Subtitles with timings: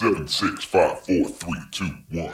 [0.00, 2.32] Seven, six, five, four, three, two, one.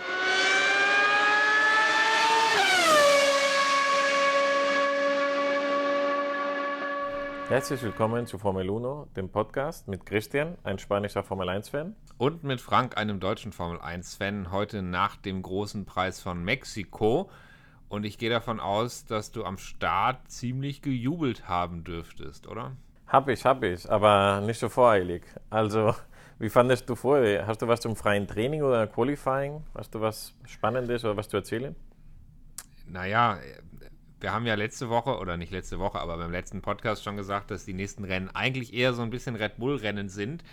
[7.48, 11.96] Herzlich willkommen zu Formel 1, dem Podcast mit Christian, ein spanischer Formel 1-Fan.
[12.18, 17.28] Und mit Frank, einem deutschen Formel 1-Fan, heute nach dem großen Preis von Mexiko.
[17.88, 22.77] Und ich gehe davon aus, dass du am Start ziemlich gejubelt haben dürftest, oder?
[23.09, 25.24] Hab ich, hab ich, aber nicht so voreilig.
[25.51, 25.96] Also,
[26.38, 27.46] wie fandest du vorher?
[27.46, 29.62] Hast du was zum freien Training oder Qualifying?
[29.74, 31.74] Hast du was Spannendes oder was zu erzählen?
[32.86, 33.38] Naja,
[34.20, 37.50] wir haben ja letzte Woche, oder nicht letzte Woche, aber beim letzten Podcast schon gesagt,
[37.50, 40.44] dass die nächsten Rennen eigentlich eher so ein bisschen Red Bull-Rennen sind.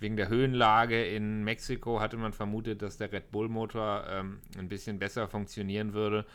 [0.00, 4.98] Wegen der Höhenlage in Mexiko hatte man vermutet, dass der Red Bull-Motor ähm, ein bisschen
[4.98, 6.26] besser funktionieren würde.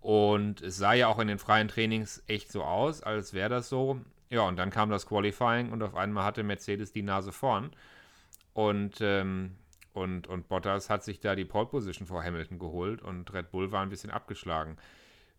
[0.00, 3.68] Und es sah ja auch in den freien Trainings echt so aus, als wäre das
[3.68, 4.00] so.
[4.28, 7.70] Ja, und dann kam das Qualifying und auf einmal hatte Mercedes die Nase vorn.
[8.56, 9.50] Und, ähm,
[9.92, 13.70] und, und Bottas hat sich da die Pole Position vor Hamilton geholt und Red Bull
[13.70, 14.78] war ein bisschen abgeschlagen.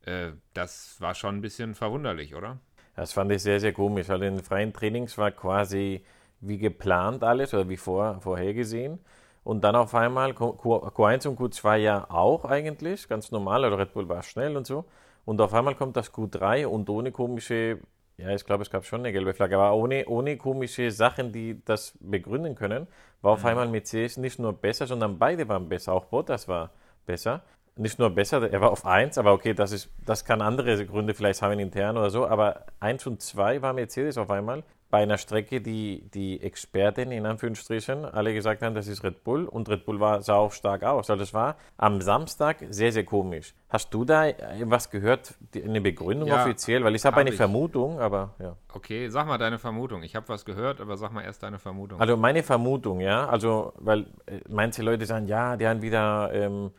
[0.05, 2.59] Äh, das war schon ein bisschen verwunderlich, oder?
[2.95, 4.08] Das fand ich sehr, sehr komisch.
[4.11, 6.06] Also in den freien Trainings war quasi
[6.41, 9.00] wie geplant alles oder wie vor, vorhergesehen.
[9.44, 14.08] Und dann auf einmal Q1 und Q2 ja auch eigentlich, ganz normal, also Red Bull
[14.09, 14.86] war schnell und so.
[15.25, 17.80] Und auf einmal kommt das Q3 und ohne komische,
[18.17, 21.61] ja, ich glaube, es gab schon eine gelbe Flagge, aber ohne, ohne komische Sachen, die
[21.65, 22.87] das begründen können,
[23.21, 23.49] war auf mhm.
[23.49, 25.93] einmal Mercedes nicht nur besser, sondern beide waren besser.
[25.93, 26.71] Auch Bottas war
[27.05, 27.41] besser
[27.77, 31.13] nicht nur besser, er war auf 1, aber okay, das, ist, das kann andere Gründe
[31.13, 35.17] vielleicht haben intern oder so, aber 1 und 2 war Mercedes auf einmal bei einer
[35.17, 39.85] Strecke, die die Experten in Anführungsstrichen alle gesagt haben, das ist Red Bull und Red
[39.85, 41.09] Bull war, sah auch stark aus.
[41.09, 43.53] Also das war am Samstag sehr, sehr komisch.
[43.69, 44.31] Hast du da
[44.63, 46.83] was gehört, eine Begründung ja, offiziell?
[46.83, 47.35] Weil ich habe hab eine ich.
[47.35, 48.55] Vermutung, aber ja.
[48.73, 50.03] Okay, sag mal deine Vermutung.
[50.03, 51.99] Ich habe was gehört, aber sag mal erst deine Vermutung.
[51.99, 56.31] Also meine Vermutung, ja, also weil äh, manche Leute sagen, ja, die haben wieder...
[56.33, 56.72] Ähm,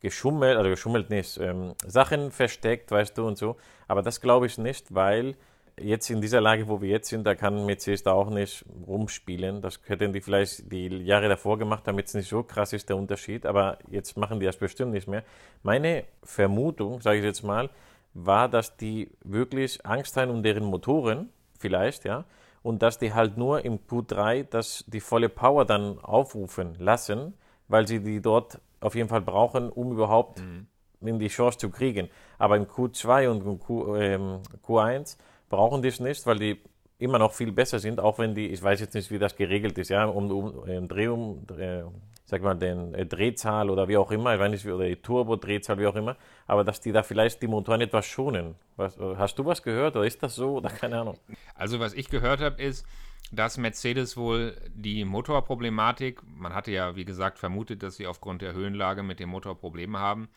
[0.00, 3.56] geschummelt, also geschummelt nicht, ähm, Sachen versteckt, weißt du, und so.
[3.88, 5.34] Aber das glaube ich nicht, weil
[5.80, 9.60] jetzt in dieser Lage, wo wir jetzt sind, da kann Mercedes da auch nicht rumspielen.
[9.60, 12.96] Das hätten die vielleicht die Jahre davor gemacht, damit es nicht so krass ist, der
[12.96, 13.46] Unterschied.
[13.46, 15.24] Aber jetzt machen die das bestimmt nicht mehr.
[15.62, 17.70] Meine Vermutung, sage ich jetzt mal,
[18.14, 22.24] war, dass die wirklich Angst haben um deren Motoren, vielleicht, ja.
[22.62, 27.34] Und dass die halt nur im Q3 das, die volle Power dann aufrufen lassen,
[27.68, 30.66] weil sie die dort auf jeden Fall brauchen, um überhaupt mhm.
[31.00, 32.08] in die Chance zu kriegen.
[32.38, 35.16] Aber im Q2 und Q, ähm, Q1
[35.48, 36.60] brauchen die es nicht, weil die
[36.98, 39.78] immer noch viel besser sind, auch wenn die, ich weiß jetzt nicht, wie das geregelt
[39.78, 41.84] ist, ja, um, um äh, Drehung, äh,
[42.24, 45.78] sag mal, den äh, Drehzahl oder wie auch immer, ich weiß nicht, oder die Turbo-Drehzahl,
[45.78, 46.16] wie auch immer,
[46.46, 48.56] aber dass die da vielleicht die Motoren etwas schonen.
[48.76, 51.18] Was, hast du was gehört oder ist das so oder keine Ahnung?
[51.54, 52.84] Also was ich gehört habe ist,
[53.30, 58.54] dass Mercedes wohl die Motorproblematik, man hatte ja wie gesagt vermutet, dass sie aufgrund der
[58.54, 60.28] Höhenlage mit dem Motor Probleme haben,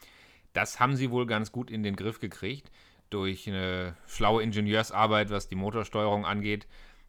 [0.53, 2.69] das haben sie wohl ganz gut in den Griff gekriegt
[3.11, 6.67] durch eine schlaue Ingenieursarbeit, was die Motorsteuerung angeht.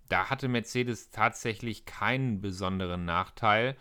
[0.08, 3.76] Da hatte Mercedes tatsächlich keinen besonderen Nachteil.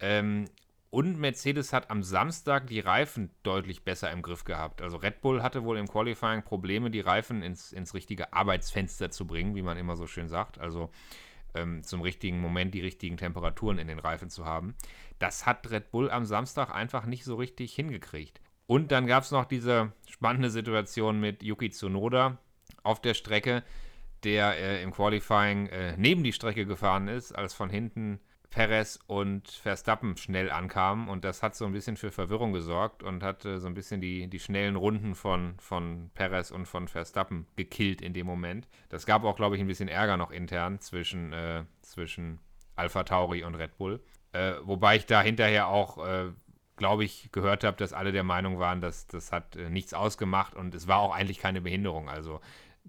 [0.00, 0.46] Ähm,
[0.90, 4.82] und Mercedes hat am Samstag die Reifen deutlich besser im Griff gehabt.
[4.82, 9.26] Also Red Bull hatte wohl im Qualifying Probleme, die Reifen ins, ins richtige Arbeitsfenster zu
[9.26, 10.58] bringen, wie man immer so schön sagt.
[10.58, 10.90] Also
[11.54, 14.74] ähm, zum richtigen Moment die richtigen Temperaturen in den Reifen zu haben.
[15.18, 18.41] Das hat Red Bull am Samstag einfach nicht so richtig hingekriegt.
[18.72, 22.38] Und dann gab es noch diese spannende Situation mit Yuki Tsunoda
[22.82, 23.64] auf der Strecke,
[24.24, 28.18] der äh, im Qualifying äh, neben die Strecke gefahren ist, als von hinten
[28.48, 33.22] Perez und Verstappen schnell ankamen und das hat so ein bisschen für Verwirrung gesorgt und
[33.22, 37.46] hat äh, so ein bisschen die, die schnellen Runden von, von Perez und von Verstappen
[37.56, 38.68] gekillt in dem Moment.
[38.88, 42.38] Das gab auch, glaube ich, ein bisschen Ärger noch intern zwischen, äh, zwischen
[42.74, 44.00] Alpha Tauri und Red Bull.
[44.32, 46.30] Äh, wobei ich da hinterher auch, äh,
[46.82, 50.54] glaube ich, gehört habe, dass alle der Meinung waren, dass das hat äh, nichts ausgemacht
[50.56, 52.08] und es war auch eigentlich keine Behinderung.
[52.08, 52.40] Also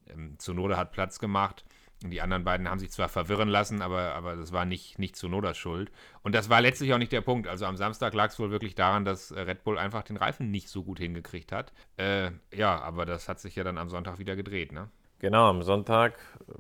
[0.08, 1.64] ähm, Zunoda hat Platz gemacht
[2.10, 5.58] die anderen beiden haben sich zwar verwirren lassen, aber, aber das war nicht, nicht Nodas
[5.58, 5.92] Schuld.
[6.22, 7.48] Und das war letztlich auch nicht der Punkt.
[7.48, 10.68] Also am Samstag lag es wohl wirklich daran, dass Red Bull einfach den Reifen nicht
[10.68, 11.72] so gut hingekriegt hat.
[11.96, 14.90] Äh, ja, aber das hat sich ja dann am Sonntag wieder gedreht, ne?
[15.20, 16.20] Genau, am Sonntag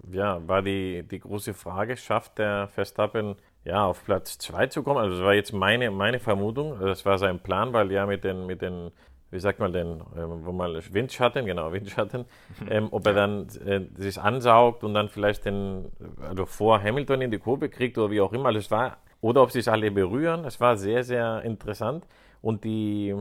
[0.09, 3.35] ja, war die, die große Frage, schafft der Verstappen
[3.65, 5.00] ja, auf Platz 2 zu kommen?
[5.00, 8.45] Also das war jetzt meine, meine Vermutung, das war sein Plan, weil ja mit den,
[8.45, 8.92] mit den
[9.33, 12.25] wie sagt man denn, ähm, wo man Windschatten, genau, Windschatten,
[12.69, 17.31] ähm, ob er dann äh, sich ansaugt und dann vielleicht den, also vor Hamilton in
[17.31, 18.48] die Kurve kriegt oder wie auch immer.
[18.48, 20.45] Also es war, oder ob sich alle berühren.
[20.45, 22.06] Es war sehr, sehr interessant.
[22.42, 23.16] Und die,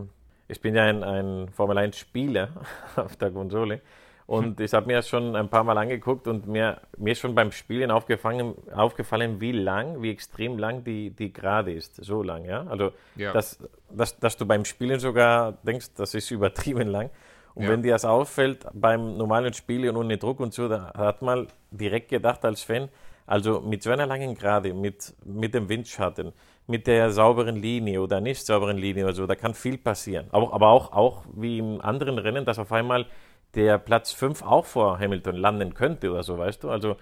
[0.49, 2.51] ich bin ja ein, ein Formel 1 Spieler
[2.97, 3.81] auf der Konsole.
[4.33, 7.35] Und ich habe mir das schon ein paar Mal angeguckt und mir, mir ist schon
[7.35, 11.97] beim Spielen aufgefallen, aufgefallen, wie lang, wie extrem lang die, die Gerade ist.
[12.03, 12.65] So lang, ja.
[12.67, 13.33] Also, Ja.
[13.35, 13.59] Dass,
[13.91, 17.11] dass, dass du beim Spielen sogar denkst, das ist übertrieben lang.
[17.55, 17.69] Und Ja.
[17.71, 21.49] wenn dir das auffällt beim normalen Spiel und ohne Druck und so, da hat man
[21.71, 22.89] direkt gedacht als Fan,
[23.27, 26.33] also mit so einer langen Gerade, mit, mit dem Windschatten,
[26.67, 30.27] mit der sauberen Linie oder nicht sauberen Linie oder so, da kann viel passieren.
[30.31, 33.05] Aber, aber auch, auch wie im anderen Rennen, dass auf einmal
[33.55, 36.71] der Platz 5 auch vor Hamilton landen könnte oder so, weißt du?
[36.71, 36.97] Also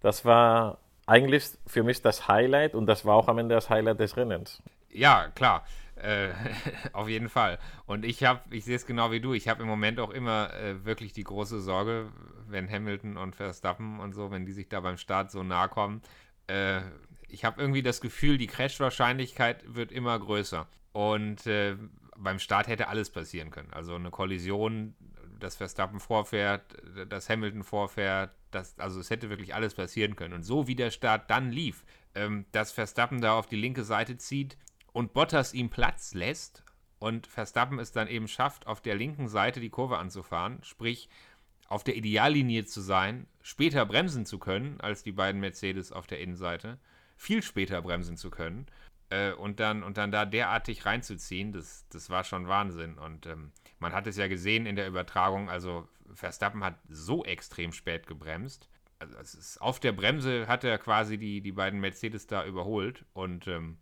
[0.00, 4.00] das war eigentlich für mich das Highlight und das war auch am Ende das Highlight
[4.00, 4.62] des Rennens.
[4.90, 5.64] Ja, klar.
[5.96, 6.30] Äh,
[6.92, 7.58] auf jeden Fall.
[7.86, 10.52] Und ich habe, ich sehe es genau wie du, ich habe im Moment auch immer
[10.54, 12.08] äh, wirklich die große Sorge,
[12.48, 16.02] wenn Hamilton und Verstappen und so, wenn die sich da beim Start so nahe kommen.
[16.46, 16.80] Äh,
[17.28, 20.66] ich habe irgendwie das Gefühl, die Crash-Wahrscheinlichkeit wird immer größer.
[20.92, 21.76] Und äh,
[22.16, 23.72] beim Start hätte alles passieren können.
[23.72, 24.94] Also eine Kollision,
[25.42, 26.76] dass Verstappen vorfährt,
[27.08, 30.34] dass Hamilton vorfährt, das, also es hätte wirklich alles passieren können.
[30.34, 31.84] Und so wie der Start dann lief,
[32.14, 34.56] ähm, dass Verstappen da auf die linke Seite zieht
[34.92, 36.62] und Bottas ihm Platz lässt
[36.98, 41.08] und Verstappen es dann eben schafft, auf der linken Seite die Kurve anzufahren, sprich
[41.68, 46.20] auf der Ideallinie zu sein, später bremsen zu können als die beiden Mercedes auf der
[46.20, 46.78] Innenseite,
[47.16, 48.66] viel später bremsen zu können
[49.12, 52.98] äh, und, dann, und dann da derartig reinzuziehen, das, das war schon Wahnsinn.
[52.98, 57.72] Und ähm, man hat es ja gesehen in der Übertragung, also Verstappen hat so extrem
[57.72, 58.68] spät gebremst.
[58.98, 63.04] Also es ist, auf der Bremse hat er quasi die, die beiden Mercedes da überholt
[63.12, 63.76] und ähm,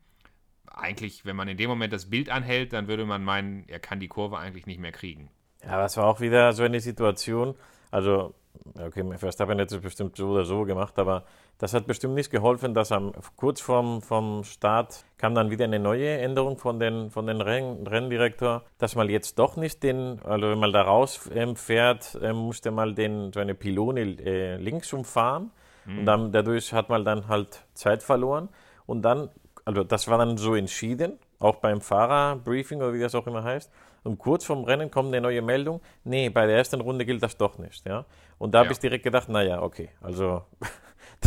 [0.67, 4.01] eigentlich, wenn man in dem Moment das Bild anhält, dann würde man meinen, er kann
[4.01, 5.31] die Kurve eigentlich nicht mehr kriegen.
[5.63, 7.55] Ja, aber es war auch wieder so eine Situation,
[7.91, 8.35] also,
[8.79, 11.27] okay, Verstappen hat es bestimmt so oder so gemacht, aber
[11.61, 15.79] das hat bestimmt nicht geholfen, dass am, kurz vorm, vom Start kam dann wieder eine
[15.79, 20.49] neue Änderung von den, von den Renn, Renndirektor, dass man jetzt doch nicht den, also
[20.49, 24.93] wenn man da raus ähm, fährt, ähm, musste man den, so eine Pylone äh, links
[24.95, 25.51] umfahren
[25.87, 28.49] und dann, dadurch hat man dann halt Zeit verloren
[28.87, 29.29] und dann,
[29.67, 33.71] also das war dann so entschieden, auch beim Fahrerbriefing oder wie das auch immer heißt.
[34.03, 37.37] Und kurz vorm Rennen kommt eine neue Meldung, nee, bei der ersten Runde gilt das
[37.37, 37.87] doch nicht.
[37.87, 38.07] Ja?
[38.39, 38.73] Und da habe Ja.
[38.73, 40.43] ich direkt gedacht, naja, okay, also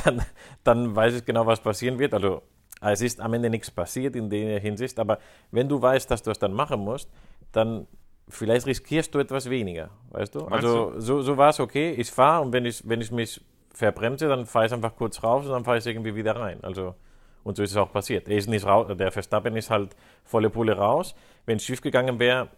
[0.04, 0.22] dann,
[0.64, 2.14] dann weiß ich genau, was passieren wird.
[2.14, 2.42] Also
[2.82, 5.20] es ist am Ende nichts passiert in der Hinsicht, aber
[5.52, 7.10] wenn du weißt, dass du es dann machen musst,
[7.52, 7.88] dann
[8.28, 10.40] vielleicht riskierst du etwas weniger, weißt du?
[10.40, 13.42] Meinst also so, so war es okay, ich fahre und wenn ich, wenn ich mich
[13.74, 16.60] verbremse, dann fahre ich einfach kurz raus und dann fahre ich irgendwie wieder rein.
[16.64, 16.96] Also
[17.44, 18.28] und so ist es auch passiert.
[18.30, 21.14] Er ist nicht raus, der Verstappen ist halt volle Pulle raus.
[21.46, 22.50] Wenn es schief gegangen wäre,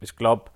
[0.00, 0.50] ich glaube,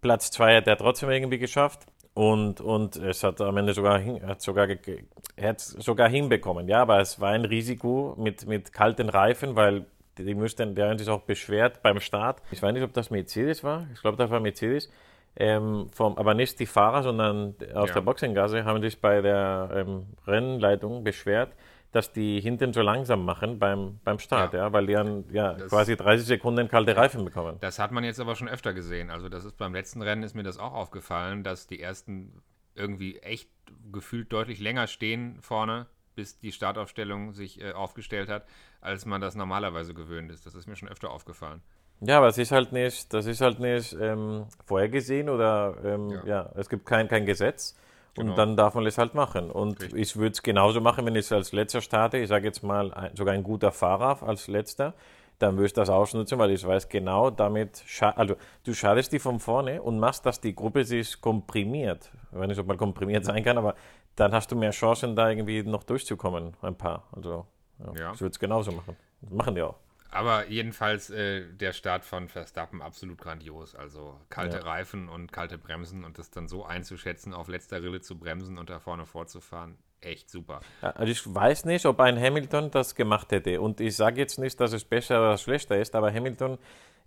[0.00, 1.86] Platz 2 hat er trotzdem irgendwie geschafft.
[2.16, 6.66] Und, und es hat am Ende sogar, hin, hat sogar, hat sogar hinbekommen.
[6.66, 9.84] Ja, aber es war ein Risiko mit, mit kalten Reifen, weil
[10.16, 12.40] die müssten, der hat sich auch beschwert beim Start.
[12.50, 13.86] Ich weiß nicht, ob das Mercedes war.
[13.92, 14.90] Ich glaube, das war Mercedes.
[15.38, 17.96] Ähm, vom, aber nicht die Fahrer, sondern aus Ja.
[17.96, 21.50] der Boxengasse haben sich bei der ähm, Rennleitung beschwert,
[21.92, 24.60] dass die hinten so langsam machen beim, beim Start, ja.
[24.66, 24.72] Ja.
[24.72, 27.56] weil die dann ja, Das- quasi 30 Sekunden kalte Reifen bekommen.
[27.60, 29.10] Das hat man jetzt aber schon öfter gesehen.
[29.10, 32.42] Also das ist beim letzten Rennen ist mir das auch aufgefallen, dass die ersten
[32.74, 33.48] irgendwie echt
[33.92, 38.44] gefühlt deutlich länger stehen vorne, bis die Startaufstellung sich äh, aufgestellt hat,
[38.80, 40.44] als man das normalerweise gewöhnt ist.
[40.46, 41.62] Das ist mir schon öfter aufgefallen.
[42.00, 46.26] Ja, aber es ist halt nicht, das ist halt nicht ähm, vorhergesehen oder ähm, ja.
[46.26, 46.50] Ja.
[46.56, 47.74] es gibt kein, kein Gesetz.
[48.16, 48.36] Und Genau.
[48.36, 49.50] dann darf man es halt machen.
[49.50, 49.98] Und Richtig.
[50.00, 52.18] ich würde es genauso machen, wenn ich als letzter starte.
[52.18, 54.94] Ich sage jetzt mal, ein, sogar ein guter Fahrer als letzter.
[55.38, 57.84] Dann würde ich das ausnutzen, weil ich weiß genau, damit,
[58.16, 62.10] also du schadest die von vorne und machst, dass die Gruppe sich komprimiert.
[62.32, 63.74] Ich weiß nicht, ob man komprimiert sein kann, aber
[64.14, 67.02] dann hast du mehr Chancen, da irgendwie noch durchzukommen, ein paar.
[67.14, 67.44] Also
[67.78, 68.12] ja, Ja.
[68.14, 68.96] ich würde es genauso machen.
[69.20, 69.74] Das machen die auch.
[70.10, 73.74] Aber jedenfalls äh, der Start von Verstappen absolut grandios.
[73.74, 74.62] Also kalte Ja.
[74.64, 78.70] Reifen und kalte Bremsen und das dann so einzuschätzen, auf letzter Rille zu bremsen und
[78.70, 80.60] da vorne vorzufahren, echt super.
[80.80, 83.60] Also ich weiß nicht, ob ein Hamilton das gemacht hätte.
[83.60, 86.58] Und ich sage jetzt nicht, dass es besser oder schlechter ist, aber Hamilton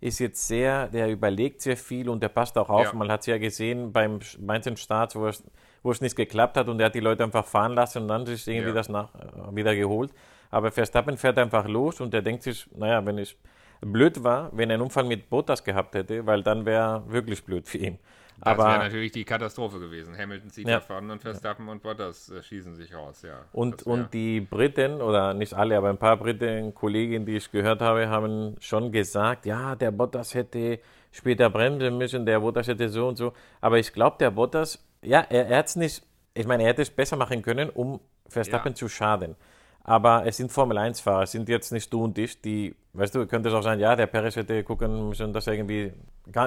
[0.02, 2.84] ist jetzt sehr, der überlegt sehr viel und der passt auch auf.
[2.86, 2.92] Ja.
[2.94, 5.42] Man hat es ja gesehen beim manchen Starts, wo es,
[5.82, 8.26] wo es nicht geklappt hat und er hat die Leute einfach fahren lassen und dann
[8.26, 8.74] ist irgendwie Ja.
[8.74, 9.10] das nach,
[9.54, 10.12] wieder geholt.
[10.50, 13.36] Aber Verstappen fährt einfach los und der denkt sich, naja, wenn ich
[13.80, 17.66] blöd war, wenn er einen Unfall mit Bottas gehabt hätte, weil dann wäre wirklich blöd
[17.68, 17.98] für ihn.
[18.42, 20.16] Das wäre natürlich die Katastrophe gewesen.
[20.16, 20.76] Hamilton zieht Ja.
[20.78, 23.44] davon und Verstappen und Bottas äh, schießen sich raus, ja.
[23.52, 27.82] Und, und die Briten, oder nicht alle, aber ein paar Briten, Kollegen, die ich gehört
[27.82, 30.78] habe, haben schon gesagt, ja, der Bottas hätte
[31.12, 33.34] später bremsen müssen, der Bottas hätte so und so.
[33.60, 36.02] Aber ich glaube, der Bottas, ja, er, er hat es nicht,
[36.32, 38.76] ich meine, er hätte es besser machen können, um Verstappen Ja.
[38.76, 39.36] zu schaden.
[39.82, 43.48] Aber es sind Formel-1-Fahrer, es sind jetzt nicht du und ich, die, weißt du, könnte
[43.48, 45.92] es auch sein, ja, der Perez hätte gucken müssen, dass er irgendwie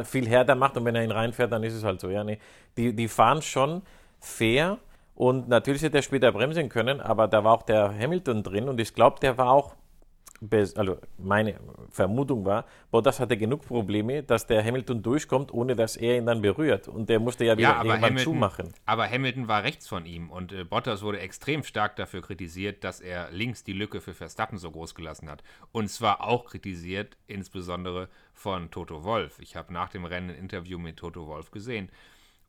[0.06, 2.10] viel härter macht und wenn er ihn reinfährt, dann ist es halt so.
[2.10, 2.40] Ja, nee.
[2.78, 3.82] die, die fahren schon
[4.20, 4.78] fair
[5.16, 8.80] und natürlich hätte er später bremsen können, aber da war auch der Hamilton drin und
[8.80, 9.76] ich glaube, der war auch
[10.52, 11.60] also meine
[11.90, 16.42] Vermutung war, Bottas hatte genug Probleme, dass der Hamilton durchkommt, ohne dass er ihn dann
[16.42, 16.88] berührt.
[16.88, 18.74] Und der musste ja wieder ja, irgendwann Hamilton, zumachen.
[18.86, 23.00] Aber Hamilton war rechts von ihm und äh, Bottas wurde extrem stark dafür kritisiert, dass
[23.00, 25.44] er links die Lücke für Verstappen so groß gelassen hat.
[25.72, 29.40] Und zwar auch kritisiert, insbesondere von Toto Wolf.
[29.40, 31.90] Ich habe nach dem Rennen ein Interview mit Toto Wolf gesehen.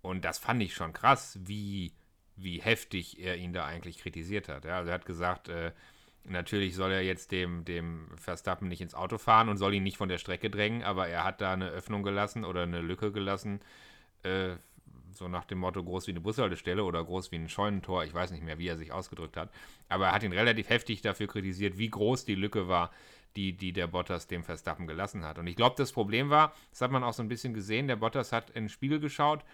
[0.03, 1.93] Und das fand ich schon krass, wie,
[2.37, 4.65] wie heftig er ihn da eigentlich kritisiert hat.
[4.65, 5.73] Ja, also er hat gesagt, äh,
[6.27, 9.99] Natürlich soll er jetzt dem, dem Verstappen nicht ins Auto fahren und soll ihn nicht
[9.99, 13.61] von der Strecke drängen, aber er hat da eine Öffnung gelassen oder eine Lücke gelassen,
[14.23, 14.57] äh,
[15.13, 18.05] so nach dem Motto groß wie eine Bushaltestelle oder groß wie ein Scheunentor.
[18.05, 19.51] Ich weiß nicht mehr, wie er sich ausgedrückt hat.
[19.89, 22.91] Aber er hat ihn relativ heftig dafür kritisiert, wie groß die Lücke war,
[23.37, 25.39] die, die der Bottas dem Verstappen gelassen hat.
[25.39, 27.97] Und ich glaube, das Problem war, das hat man auch so ein bisschen gesehen, der
[27.97, 29.45] Bottas hat in den Spiegel geschaut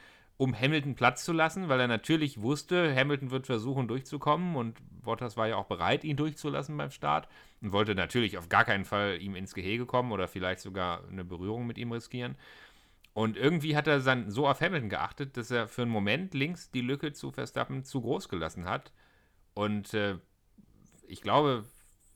[0.41, 5.37] um Hamilton Platz zu lassen, weil er natürlich wusste, Hamilton wird versuchen durchzukommen und Bottas
[5.37, 7.29] war ja auch bereit, ihn durchzulassen beim Start
[7.61, 11.27] und wollte natürlich auf gar keinen Fall ihm ins Gehege kommen oder vielleicht sogar eine
[11.27, 12.37] Berührung mit ihm riskieren.
[13.13, 16.71] Und irgendwie hat er dann so auf Hamilton geachtet, dass er für einen Moment links
[16.71, 18.93] die Lücke zu Verstappen zu groß gelassen hat.
[19.53, 20.17] Und äh,
[21.07, 21.67] ich glaube,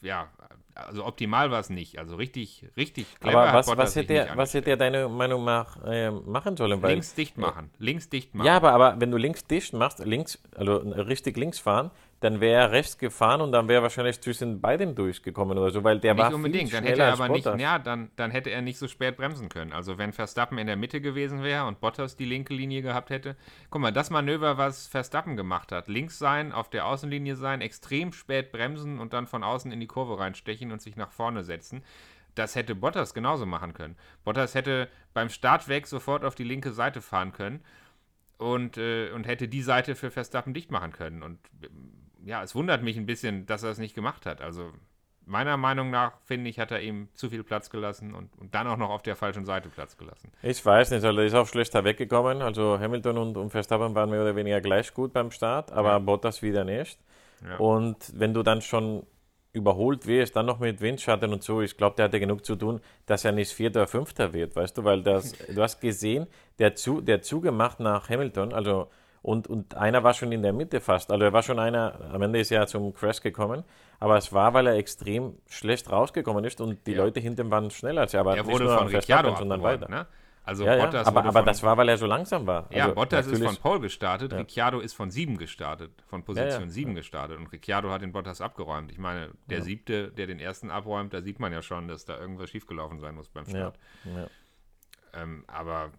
[0.00, 0.32] ja,
[0.74, 1.98] also optimal war es nicht.
[1.98, 3.42] Also richtig, richtig clever.
[3.42, 6.82] Aber was, was, hätte er, was hätte er deiner Meinung nach äh, machen sollen?
[6.82, 7.70] Links dicht machen.
[7.78, 8.46] links dicht machen.
[8.46, 11.90] Ja, aber, aber wenn du links dicht machst, links, also richtig links fahren,
[12.24, 15.84] dann wäre er rechts gefahren und dann wäre er wahrscheinlich zwischen beiden durchgekommen oder so,
[15.84, 16.70] weil der nicht war unbedingt.
[16.70, 19.50] Viel dann hätte er aber nicht, ja, dann, dann hätte er nicht so spät bremsen
[19.50, 19.74] können.
[19.74, 23.36] Also wenn Verstappen in der Mitte gewesen wäre und Bottas die linke Linie gehabt hätte,
[23.68, 28.14] guck mal, das Manöver, was Verstappen gemacht hat, links sein, auf der Außenlinie sein, extrem
[28.14, 31.84] spät bremsen und dann von außen in die Kurve reinstechen und sich nach vorne setzen.
[32.34, 33.96] Das hätte Bottas genauso machen können.
[34.24, 37.60] Bottas hätte beim Startweg sofort auf die linke Seite fahren können
[38.38, 41.22] und, äh, und hätte die Seite für Verstappen dicht machen können.
[41.22, 41.38] Und
[42.24, 44.40] ja, es wundert mich ein bisschen, dass er es nicht gemacht hat.
[44.40, 44.72] Also
[45.26, 48.66] meiner Meinung nach, finde ich, hat er ihm zu viel Platz gelassen und, und, dann
[48.66, 50.30] auch noch auf der falschen Seite Platz gelassen.
[50.42, 52.42] Ich weiß nicht, also er ist auch schlechter weggekommen.
[52.42, 55.98] Also Hamilton und, und Verstappen waren mehr oder weniger gleich gut beim Start, aber ja.
[55.98, 56.98] Bottas wieder nicht.
[57.42, 57.56] Ja.
[57.56, 59.06] Und wenn du dann schon
[59.52, 62.80] überholt wirst, dann noch mit Windschatten und so, ich glaube, der hatte genug zu tun,
[63.06, 66.26] dass er nicht Vierter oder Fünfter wird, weißt du, weil das, du hast gesehen,
[66.58, 68.88] der, zu, der zugemacht nach Hamilton, also
[69.24, 71.10] und, und einer war schon in der Mitte fast.
[71.10, 73.64] Also er war schon einer, am Ende ist er zum Crash gekommen,
[73.98, 77.02] aber es war, weil er extrem schlecht rausgekommen ist und die ja.
[77.02, 78.20] Leute hinter ihm waren schneller als er.
[78.20, 79.88] Aber er wurde von Ricciardo sondern weiter.
[79.88, 80.06] Ne?
[80.42, 81.06] Also ja, Bottas ja.
[81.06, 82.68] aber, aber das war, weil er so langsam war.
[82.70, 84.38] Ja, also Bottas ist von Paul gestartet, ja.
[84.38, 88.42] Ricciardo ist von 7 gestartet, von Position ja, 7 gestartet und Ricciardo hat den Bottas
[88.42, 88.92] abgeräumt.
[88.92, 92.18] Ich meine, der siebte, der den ersten abräumt, da sieht man ja schon, dass da
[92.18, 93.78] irgendwas schiefgelaufen sein muss beim Start.
[95.14, 95.92] Ähm, aber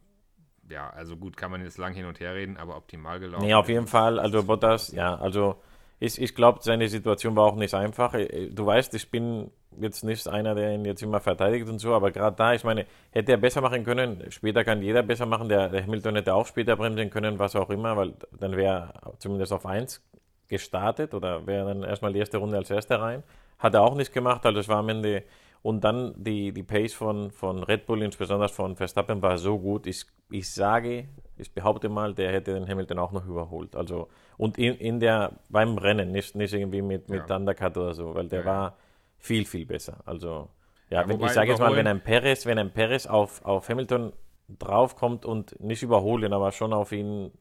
[0.70, 3.46] ja, also gut, kann man jetzt lang hin und her reden, aber optimal gelaufen.
[3.46, 4.20] Nee, auf jeden Fall.
[4.20, 5.56] Also Bottas, ja, also
[6.00, 8.14] ich, ich glaube, seine Situation war auch nicht einfach.
[8.14, 11.94] Äh, du weißt, ich bin jetzt nicht einer, der ihn jetzt immer verteidigt und so,
[11.94, 14.24] aber gerade da, ich meine, hätte er besser machen können.
[14.30, 15.50] Später kann jeder besser machen.
[15.50, 19.14] Der, der Hamilton hätte auch später bremsen können, was auch immer, weil dann wäre er
[19.20, 20.02] zumindest auf 1
[20.48, 23.24] gestartet oder wäre dann erstmal die erste Runde als erster rein.
[23.58, 25.24] Hat er auch nicht gemacht, also es war am Ende
[25.66, 29.88] und dann die, die Pace von, von Red Bull, insbesondere von Verstappen, war so gut.
[29.88, 31.08] Ich, ich sage,
[31.38, 33.76] ich behaupte mal, der hätte den Hamilton auch noch überholt.
[33.76, 34.08] Also,
[34.38, 37.36] und in, in der, beim Rennen, nicht, nicht irgendwie mit, mit ja.
[37.36, 38.46] Undercut oder so, weil der ja.
[38.46, 38.78] war
[39.18, 40.02] viel, viel besser.
[40.06, 40.50] Also,
[40.92, 43.68] ja, ja wenn, ich sage jetzt mal, wenn ein Perez, wenn ein Perez auf, auf
[43.68, 44.14] Hamilton
[44.60, 47.32] draufkommt und nicht überholen, aber schon auf ihn,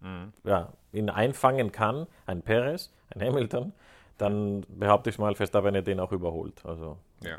[0.00, 0.32] mhm.
[0.42, 3.74] ja, ihn einfangen kann, ein Perez, ein Hamilton,
[4.16, 6.64] dann behaupte ich mal, Verstappen hätte den auch überholt.
[6.64, 7.36] Also, ja.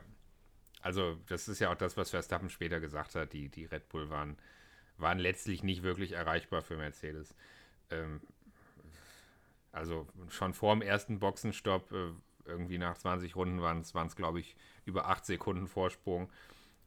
[0.85, 3.33] Also, das ist ja auch das, was Verstappen später gesagt hat.
[3.33, 4.37] Die, die Red Bull waren,
[4.97, 7.33] waren letztlich nicht wirklich erreichbar für Mercedes.
[7.89, 8.21] Ähm,
[9.71, 12.11] also, schon vor dem ersten Boxenstopp, äh,
[12.45, 16.29] irgendwie nach 20 Runden waren es, glaube ich, über 8 Sekunden Vorsprung.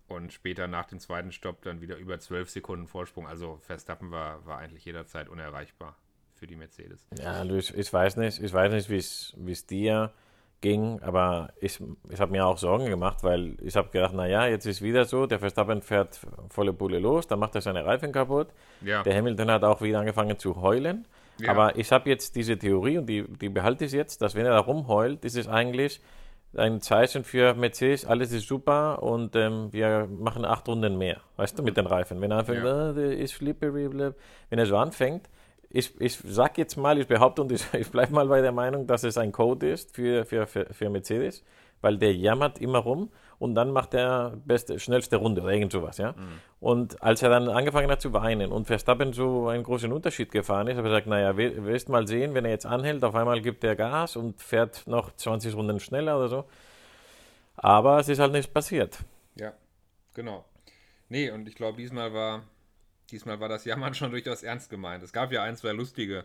[0.07, 3.27] Und später nach dem zweiten Stopp dann wieder über 12 Sekunden Vorsprung.
[3.27, 5.97] Also, Verstappen war, war eigentlich jederzeit unerreichbar
[6.37, 7.05] für die Mercedes.
[7.19, 10.13] Ja, ich, ich weiß nicht, ich weiß nicht, wie es dir
[10.61, 14.67] ging, aber ich, ich habe mir auch Sorgen gemacht, weil ich habe gedacht, naja, jetzt
[14.67, 18.49] ist wieder so, der Verstappen fährt volle Pulle los, dann macht er seine Reifen kaputt.
[18.81, 19.03] Ja.
[19.03, 21.07] Der Hamilton hat auch wieder angefangen zu heulen.
[21.41, 21.53] Ja.
[21.53, 24.53] Aber ich habe jetzt diese Theorie und die, die behalte ich jetzt, dass wenn er
[24.53, 26.01] da rumheult, ist es eigentlich
[26.57, 31.59] ein Zeichen für Mercedes, alles ist super und ähm, wir machen acht Runden mehr, weißt
[31.59, 32.21] du, mit den Reifen.
[32.21, 32.93] Wenn er anfängt, ja.
[32.93, 35.29] der ist slippery, wenn er so anfängt,
[35.71, 38.87] ich, ich sage jetzt mal, ich behaupte und ich, ich bleibe mal bei der Meinung,
[38.87, 41.45] dass es ein Code ist für, für, für, für Mercedes,
[41.81, 45.99] weil der jammert immer rum und dann macht er beste, schnellste Runde oder irgend sowas,
[45.99, 46.13] ja.
[46.13, 46.41] Mhm.
[46.61, 50.67] Und als er dann angefangen hat zu weinen und Verstappen so einen großen Unterschied gefahren
[50.67, 53.63] ist, habe ich gesagt, naja, wirst mal sehen, wenn er jetzt anhält, auf einmal gibt
[53.63, 56.45] er Gas und fährt noch 20 Runden schneller oder so.
[57.57, 58.99] Aber es ist halt nichts passiert.
[59.37, 59.53] Ja,
[60.15, 60.45] genau.
[61.09, 62.43] Nee, und ich glaube, diesmal war,
[63.11, 65.03] diesmal war das Jammern schon durchaus ernst gemeint.
[65.03, 66.25] Es gab ja ein, zwei lustige,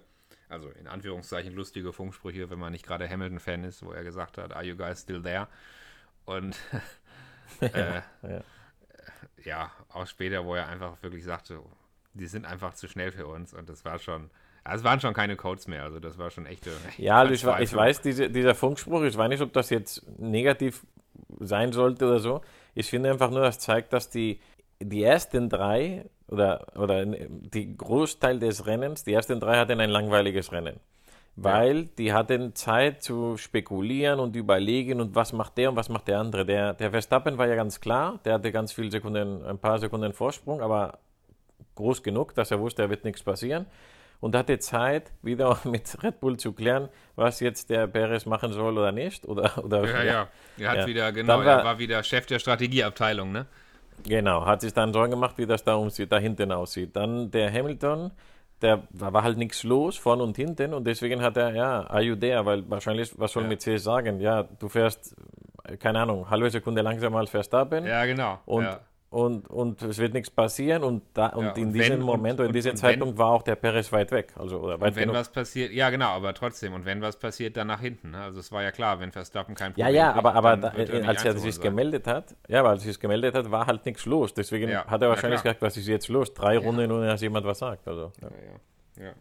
[0.49, 4.53] also in Anführungszeichen lustige Funksprüche, wenn man nicht gerade Hamilton-Fan ist, wo er gesagt hat,
[4.53, 5.47] are you guys still there?
[6.25, 6.57] Und
[7.61, 8.43] äh, ja.
[9.43, 11.59] ja, auch später, wo er einfach wirklich sagte,
[12.13, 13.53] die sind einfach zu schnell für uns.
[13.53, 14.29] Und das war schon,
[14.65, 16.71] ja, es waren schon keine Codes mehr, also das war schon echte.
[16.97, 20.85] Ja, also ich, ich, weiß, diese, dieser Funkspruch, ich weiß nicht, ob das jetzt negativ
[21.39, 22.41] sein sollte oder so.
[22.75, 24.39] Ich finde einfach nur, das zeigt, dass die,
[24.85, 30.51] die ersten drei oder, oder die Großteil des Rennens, die ersten drei hatten ein langweiliges
[30.51, 30.79] Rennen
[31.35, 31.89] weil ja.
[31.97, 36.19] die hatten Zeit zu spekulieren und überlegen und was macht der und was macht der
[36.19, 36.45] andere.
[36.45, 40.13] Der, der Verstappen war ja ganz klar, der hatte ganz viele Sekunden, ein paar Sekunden
[40.13, 40.99] Vorsprung, aber
[41.75, 43.65] groß genug, dass er wusste, da wird nichts passieren.
[44.19, 48.77] Und hatte Zeit, wieder mit Red Bull zu klären, was jetzt der Perez machen soll
[48.77, 49.27] oder nicht.
[49.27, 50.27] Oder, oder, ja, ja, ja.
[50.59, 50.87] Er hat ja.
[50.87, 53.47] wieder, genau, war, er war wieder Chef der Strategieabteilung, ne?
[54.05, 56.95] Genau, hat sich dann Sorgen gemacht, wie das da, um, da hinten aussieht.
[56.95, 58.11] Dann der Hamilton,
[58.61, 62.01] der da war halt nichts los, vorne und hinten und deswegen hat er, ja, are
[62.01, 62.45] you there?
[62.45, 63.57] Weil wahrscheinlich, was soll ja.
[63.57, 64.19] CS sagen?
[64.19, 65.15] Ja, du fährst,
[65.79, 67.85] keine Ahnung, halbe Sekunde langsamer als Verstappen.
[67.85, 68.39] Ja, genau.
[68.45, 68.79] Und ja
[69.13, 72.39] und, und es wird nichts passieren und, da, und ja, und in diesem wenn, Moment
[72.39, 74.33] oder in diesem Zeitpunkt wenn, war auch der Perez weit weg.
[74.35, 75.15] Also, oder weit wenn genug.
[75.15, 78.11] was passiert, ja genau, aber trotzdem, und wenn was passiert, dann nach hinten.
[78.11, 78.21] Ne?
[78.23, 81.07] Also es war ja klar, wenn Verstappen kein Problem Ja, ja, aber, aber da, er
[81.07, 84.07] als er sich gemeldet hat, ja, aber als er sich gemeldet hat, war halt nichts
[84.07, 84.33] los.
[84.33, 86.33] Deswegen ja, hat er wahrscheinlich gesagt, was ist jetzt los?
[86.33, 87.87] Drei Runden, ohne dass jemand was sagt.
[87.87, 88.29] Also, ja.
[88.97, 89.13] Ja, ja.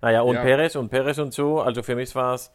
[0.00, 2.50] Naja, und Perez und Perez und so, also für mich war es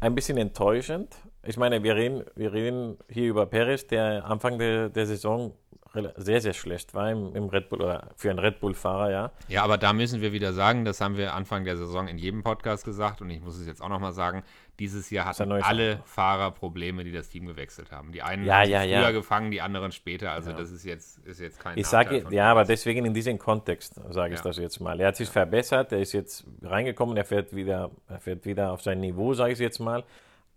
[0.00, 1.14] ein bisschen enttäuschend.
[1.44, 5.54] Ich meine, wir reden, wir reden hier über Perez, der Anfang der, der Saison
[6.16, 9.32] sehr, sehr schlecht war im, im Red Bull oder für einen Red Bull-Fahrer, ja.
[9.48, 12.42] Ja, aber da müssen wir wieder sagen, das haben wir Anfang der Saison in jedem
[12.42, 14.42] Podcast gesagt und ich muss es jetzt auch nochmal sagen,
[14.78, 16.02] dieses Jahr hatten alle Fahrer.
[16.04, 18.12] Fahrer Probleme, die das Team gewechselt haben.
[18.12, 19.10] Die einen ja, haben ja, früher ja.
[19.10, 20.32] gefangen, die anderen später.
[20.32, 24.00] Also das ist jetzt, ist jetzt kein Ich sage, ja, aber deswegen in diesem Kontext
[24.10, 25.00] sage ich das jetzt mal.
[25.00, 28.82] Er hat sich verbessert, er ist jetzt reingekommen, er fährt wieder, er fährt wieder auf
[28.82, 30.04] sein Niveau, sage ich jetzt mal.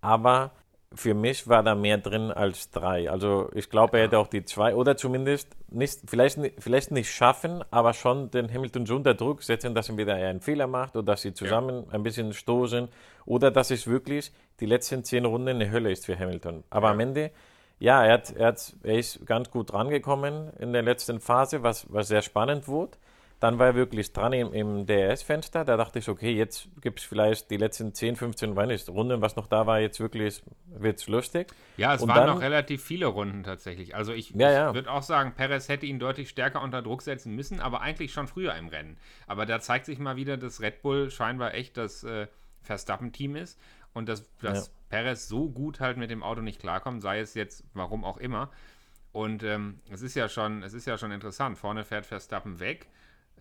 [0.02, 0.52] Aber
[0.94, 3.10] für mich war da mehr drin als drei.
[3.10, 7.64] Also ich glaube, er hätte auch die zwei oder zumindest nicht, vielleicht, vielleicht nicht schaffen,
[7.72, 11.14] aber schon den Hamilton so unter Druck setzen, dass er wieder einen Fehler macht oder
[11.14, 11.94] dass sie zusammen ja.
[11.94, 12.90] ein bisschen stoßen
[13.26, 16.64] oder dass es wirklich die letzten zehn Runden eine Hölle ist für Hamilton.
[16.70, 16.94] Aber ja.
[16.94, 17.32] am Ende,
[17.80, 21.86] ja, er, hat, er, hat, er ist ganz gut rangekommen in der letzten Phase, was,
[21.92, 22.98] was sehr spannend wurde.
[23.42, 25.66] Dann war er wirklich dran im, im DRS-Fenster.
[25.66, 29.36] Da dachte ich, okay, jetzt gibt es vielleicht die letzten 10, 15 nicht, Runden, was
[29.36, 31.52] noch da war, jetzt wirklich wird es lustig.
[31.76, 33.96] Ja, es und waren dann, noch relativ viele Runden tatsächlich.
[33.96, 34.68] Also ich, ja, ja.
[34.70, 38.14] ich würde auch sagen, Perez hätte ihn deutlich stärker unter Druck setzen müssen, aber eigentlich
[38.14, 38.96] schon früher im Rennen.
[39.26, 42.28] Aber da zeigt sich mal wieder, dass Red Bull scheinbar echt das äh,
[42.62, 43.60] Verstappen-Team ist
[43.96, 44.74] und dass, dass ja.
[44.90, 48.52] Perez so gut halt mit dem Auto nicht klarkommt, sei es jetzt warum auch immer.
[49.14, 51.58] Und ähm, es ist ja schon, es ist ja schon interessant.
[51.58, 52.88] Vorne fährt Verstappen weg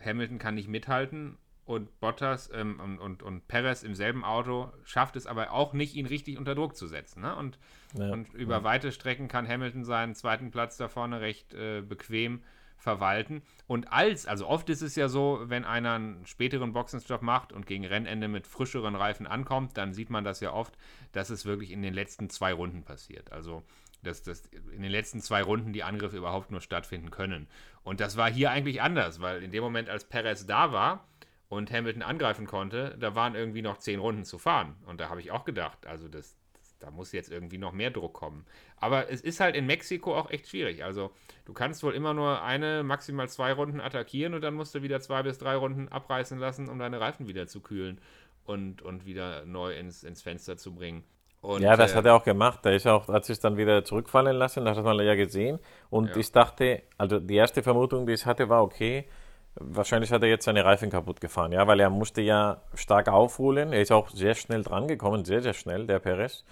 [0.04, 1.38] Hamilton kann nicht mithalten
[1.70, 5.94] und Bottas ähm, und, und, und Perez im selben Auto schafft es aber auch nicht,
[5.94, 7.22] ihn richtig unter Druck zu setzen.
[7.22, 7.36] Ne?
[7.36, 7.58] Und,
[7.94, 8.64] ja, und über ja.
[8.64, 12.42] weite Strecken kann Hamilton seinen zweiten Platz da vorne recht äh, bequem
[12.76, 13.42] verwalten.
[13.66, 17.66] Und als, also oft ist es ja so, wenn einer einen späteren Boxenstopp macht und
[17.66, 20.76] gegen Rennende mit frischeren Reifen ankommt, dann sieht man das ja oft,
[21.12, 23.30] dass es wirklich in den letzten zwei Runden passiert.
[23.32, 23.62] Also
[24.02, 27.48] dass, dass in den letzten zwei Runden die Angriffe überhaupt nur stattfinden können.
[27.82, 31.08] Und das war hier eigentlich anders, weil in dem Moment, als Perez da war
[31.48, 34.76] und Hamilton angreifen konnte, da waren irgendwie noch zehn Runden zu fahren.
[34.86, 37.90] Und da habe ich auch gedacht, also das, das, da muss jetzt irgendwie noch mehr
[37.90, 38.46] Druck kommen.
[38.76, 40.84] Aber es ist halt in Mexiko auch echt schwierig.
[40.84, 41.10] Also
[41.46, 45.00] du kannst wohl immer nur eine, maximal zwei Runden attackieren und dann musst du wieder
[45.00, 48.00] zwei bis drei Runden abreißen lassen, um deine Reifen wieder zu kühlen
[48.44, 51.04] und, und wieder neu ins, ins Fenster zu bringen.
[51.42, 52.60] Und, ja, das äh, hat er auch gemacht.
[52.64, 55.58] Er ist auch, hat sich dann wieder zurückfallen lassen, das hat man ja gesehen.
[55.88, 56.16] Und ja.
[56.16, 59.06] ich dachte, also die erste Vermutung, die ich hatte, war okay.
[59.54, 63.72] Wahrscheinlich hat er jetzt seine Reifen kaputt gefahren, ja, weil er musste ja stark aufholen.
[63.72, 66.44] Er ist auch sehr schnell drangekommen, sehr, sehr schnell, der Perez.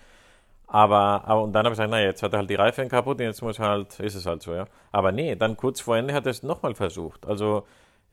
[0.66, 3.18] Aber, aber und dann habe ich gesagt, naja, jetzt hat er halt die Reifen kaputt
[3.20, 4.66] und jetzt muss halt, ist es halt so, ja.
[4.90, 7.26] Aber nee, dann kurz vor Ende hat er es nochmal versucht.
[7.26, 7.64] Also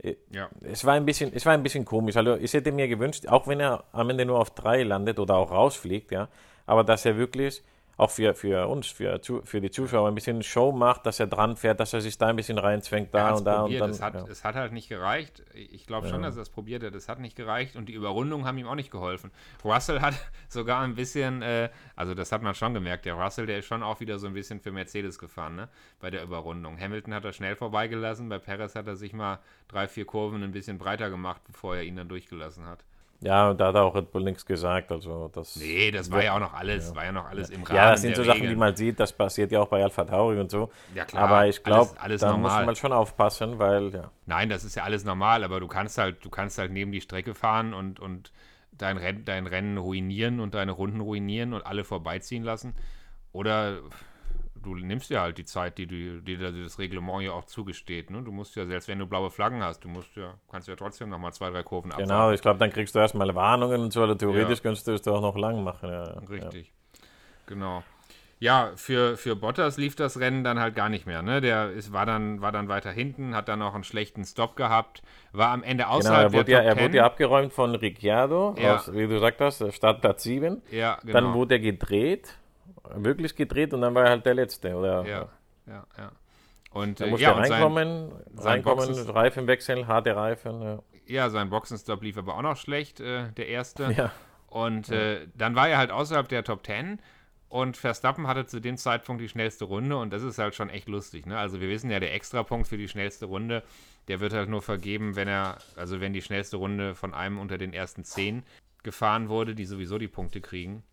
[0.02, 0.50] äh, ja.
[0.62, 2.16] Es war ein bisschen, es war ein bisschen komisch.
[2.16, 5.36] Also ich hätte mir gewünscht, auch wenn er am Ende nur auf drei landet oder
[5.36, 6.30] auch rausfliegt, ja,
[6.66, 7.62] aber dass er wirklich
[7.98, 11.56] auch für, für uns, für, für die Zuschauer ein bisschen Show macht, dass er dran
[11.56, 13.82] fährt, dass er sich da ein bisschen reinzwängt, da und da probiert.
[13.84, 13.92] und dann.
[13.96, 14.26] Es hat, ja.
[14.30, 15.44] es hat halt nicht gereicht.
[15.54, 16.28] Ich glaube schon, Ja.
[16.28, 16.94] dass er es probiert hat.
[16.94, 19.32] Es hat nicht gereicht und die Überrundungen haben ihm auch nicht geholfen.
[19.64, 20.14] Russell hat
[20.50, 23.82] sogar ein bisschen, äh, also das hat man schon gemerkt, der Russell, der ist schon
[23.82, 25.70] auch wieder so ein bisschen für Mercedes gefahren, ne?
[26.02, 26.78] Bei der Überrundung.
[26.78, 30.52] Hamilton hat er schnell vorbeigelassen, bei Perez hat er sich mal drei, vier Kurven ein
[30.52, 32.84] bisschen breiter gemacht, bevor er ihn dann durchgelassen hat.
[33.22, 34.92] Ja, und da hat auch Red Bull nichts gesagt.
[34.92, 37.76] Also das, Nee, das war ja auch noch alles, war ja noch alles im Rahmen
[37.76, 38.52] ja, das sind so Sachen, Regeln.
[38.52, 40.70] die man sieht, das passiert ja auch bei Alpha Tauri und so.
[40.94, 42.66] Ja, klar, aber ich glaube, da muss normal.
[42.66, 44.12] man schon aufpassen, weil ja.
[44.26, 47.02] Nein, das ist ja alles normal, aber du kannst halt, du kannst halt neben die
[47.02, 48.32] Strecke fahren und, und
[48.72, 52.76] dein, Renn, dein Rennen ruinieren und deine Runden ruinieren und alle vorbeiziehen lassen.
[53.32, 53.80] Oder
[54.74, 58.10] du nimmst ja halt die Zeit, die, du, die das Reglement ja auch zugesteht.
[58.10, 58.22] Ne?
[58.24, 61.10] Du musst ja, selbst wenn du blaue Flaggen hast, du musst ja, kannst ja trotzdem
[61.10, 62.10] nochmal zwei, drei Kurven abfahren.
[62.10, 64.64] Genau, ich glaube, dann kriegst du erstmal Warnungen und so, oder theoretisch Ja.
[64.64, 65.90] könntest du es doch noch lang machen.
[65.90, 66.20] Ja, ja.
[66.30, 66.72] Richtig.
[67.48, 67.84] Genau.
[68.40, 71.22] Ja, für, für Bottas lief das Rennen dann halt gar nicht mehr.
[71.22, 71.40] Ne?
[71.40, 75.02] Der ist, war, dann, war dann weiter hinten, hat dann noch einen schlechten Stop gehabt,
[75.32, 76.94] war am Ende Genau, außerhalb er wurde, der ja, er wurde 10.
[76.96, 78.76] ja abgeräumt von Ricciardo, Ja.
[78.76, 80.62] aus, wie du gesagt hast, Startplatz 7.
[80.70, 81.14] Ja, genau.
[81.14, 82.36] Dann wurde er gedreht,
[82.96, 84.76] wirklich gedreht, und dann war er halt der Letzte.
[84.76, 85.06] Oder?
[85.06, 85.30] Ja,
[85.68, 86.12] ja, ja.
[86.72, 90.62] Und Da äh, musste ja, er sein, reinkommen, sein reinkommen Boxen- Reifen wechseln, harte Reifen.
[90.62, 90.80] Ja.
[91.08, 93.92] ja, sein Boxenstopp lief aber auch noch schlecht, äh, der erste.
[93.98, 94.12] Ja.
[94.48, 97.00] Und äh, dann war er halt außerhalb der Top 10
[97.50, 100.88] und Verstappen hatte zu dem Zeitpunkt die schnellste Runde und das ist halt schon echt
[100.88, 101.26] lustig.
[101.26, 101.38] Ne?
[101.38, 103.64] Also wir wissen ja, der Extrapunkt für die schnellste Runde,
[104.08, 107.58] der wird halt nur vergeben, wenn er, also wenn die schnellste Runde von einem unter
[107.58, 108.44] den ersten 10
[108.84, 110.84] gefahren wurde, die sowieso die Punkte kriegen.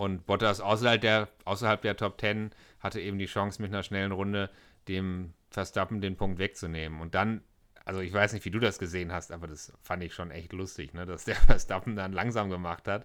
[0.00, 4.12] Und Bottas außerhalb der, außerhalb der Top 10 hatte eben die Chance mit einer schnellen
[4.12, 4.48] Runde
[4.88, 7.02] dem Verstappen den Punkt wegzunehmen.
[7.02, 7.42] Und dann,
[7.84, 10.54] also ich weiß nicht, wie du das gesehen hast, aber das fand ich schon echt
[10.54, 11.04] lustig, ne?
[11.04, 13.04] dass der Verstappen dann langsam gemacht hat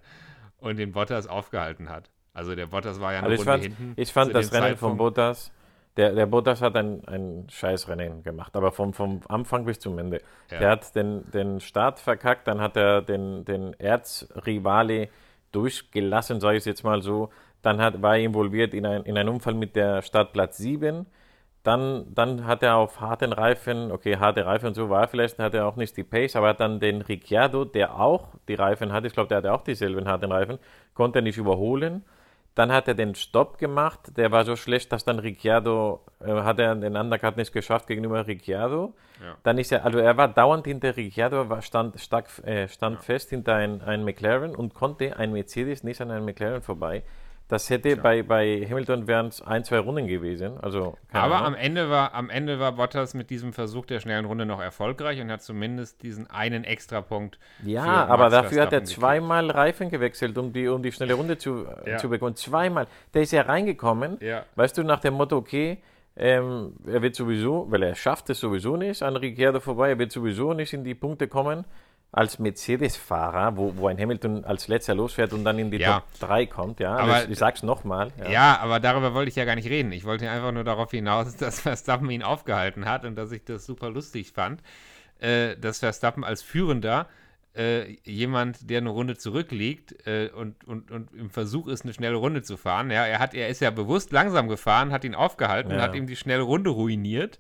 [0.56, 2.12] und den Bottas aufgehalten hat.
[2.32, 4.02] Also der Bottas war ja eine Also Runde fand, hinten.
[4.02, 4.98] ich fand das Rennen von Zeitpunkt.
[5.00, 5.52] Bottas,
[5.98, 10.00] der, der Bottas hat ein, ein scheiß Rennen gemacht, aber vom, vom Anfang bis zum
[10.00, 10.22] Ende.
[10.50, 10.60] Ja.
[10.60, 15.10] Der hat den, den Start verkackt, dann hat er den, den Erzrivale
[15.56, 17.30] durchgelassen, sage ich es jetzt mal so.
[17.62, 21.06] Dann hat, war er involviert in, ein, in einen Unfall mit der Startplatz 7.
[21.64, 25.40] Dann, dann hat er auf harten Reifen, okay, harte Reifen und so war er vielleicht,
[25.40, 28.94] hat er auch nicht die Pace, aber hat dann den Ricciardo, der auch die Reifen
[28.94, 30.60] hatte, ich glaube, der hatte auch dieselben harten Reifen,
[30.94, 32.04] konnte er nicht überholen.
[32.56, 36.58] Dann hat er den Stopp gemacht, der war so schlecht, dass dann Ricciardo, äh, hat
[36.58, 38.94] er den Undercut nicht geschafft gegenüber Ricciardo.
[39.22, 39.36] Ja.
[39.44, 43.30] Dann ist er, also er war dauernd hinter Ricciardo, war, stand, stark, äh, stand fest
[43.30, 47.04] hinter ein, ein McLaren und konnte ein Mercedes nicht an einem McLaren vorbei.
[47.48, 50.58] Das hätte bei, bei Hamilton wären es ein, zwei Runden gewesen.
[50.64, 51.48] Also, Aber Ahnung.
[51.50, 55.22] am Ende, war, am Ende war Bottas mit diesem Versuch der schnellen Runde noch erfolgreich
[55.22, 57.38] und hat zumindest diesen einen Extrapunkt.
[57.64, 61.66] Ja, aber dafür hat er zweimal Reifen gewechselt, um die, um die schnelle Runde zu,
[61.86, 61.98] äh, Ja.
[61.98, 62.36] zu bekommen.
[62.36, 62.88] Zweimal.
[63.14, 64.44] Der ist ja reingekommen, Ja.
[64.56, 65.78] weißt du, nach dem Motto, okay,
[66.18, 70.12] ähm, er wird sowieso, weil er schafft es sowieso nicht, an Ricciardo vorbei, er wird
[70.12, 71.66] sowieso nicht in die Punkte kommen.
[72.18, 75.96] Als Mercedes-Fahrer, wo, wo ein Hamilton als letzter losfährt und dann in die Ja.
[76.00, 76.96] Top 3 kommt, ja.
[76.96, 78.10] Aber- ich, ich sag's nochmal.
[78.12, 78.30] gekickt.
[78.30, 79.92] Ja, aber darüber wollte ich ja gar nicht reden.
[79.92, 83.66] Ich wollte einfach nur darauf hinaus, dass Verstappen ihn aufgehalten hat und dass ich das
[83.66, 84.62] super lustig fand,
[85.20, 87.08] äh, dass Verstappen als Führender
[87.54, 92.16] äh, jemand, der eine Runde zurückliegt äh, und, und, und im Versuch ist, eine schnelle
[92.16, 92.92] Runde zu fahren.
[92.92, 95.82] Ja, er, hat, er ist ja bewusst langsam gefahren, hat ihn aufgehalten, Ja.
[95.82, 97.40] hat ihm die schnelle Runde ruiniert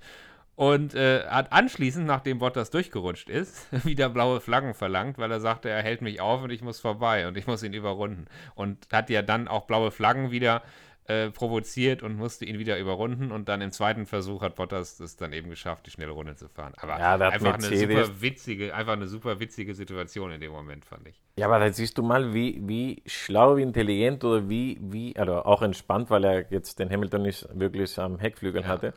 [0.55, 5.69] und äh, hat anschließend, nachdem Bottas durchgerutscht ist, wieder blaue Flaggen verlangt, weil er sagte,
[5.69, 8.27] er hält mich auf und ich muss vorbei und ich muss ihn überrunden.
[8.55, 10.61] Und hat ja dann auch blaue Flaggen wieder
[11.07, 15.15] äh, provoziert und musste ihn wieder überrunden und dann im zweiten Versuch hat Bottas es
[15.15, 16.73] dann eben geschafft, die schnelle Runde zu fahren.
[16.77, 21.07] Aber Ja, einfach eine super witzige, einfach eine super witzige Situation in dem Moment, fand
[21.07, 21.21] ich.
[21.37, 25.43] Ja, aber da siehst du mal, wie, wie schlau, wie intelligent oder wie, wie, also
[25.43, 28.93] auch entspannt, weil er jetzt den Hamilton nicht wirklich am Heckflügel hatte.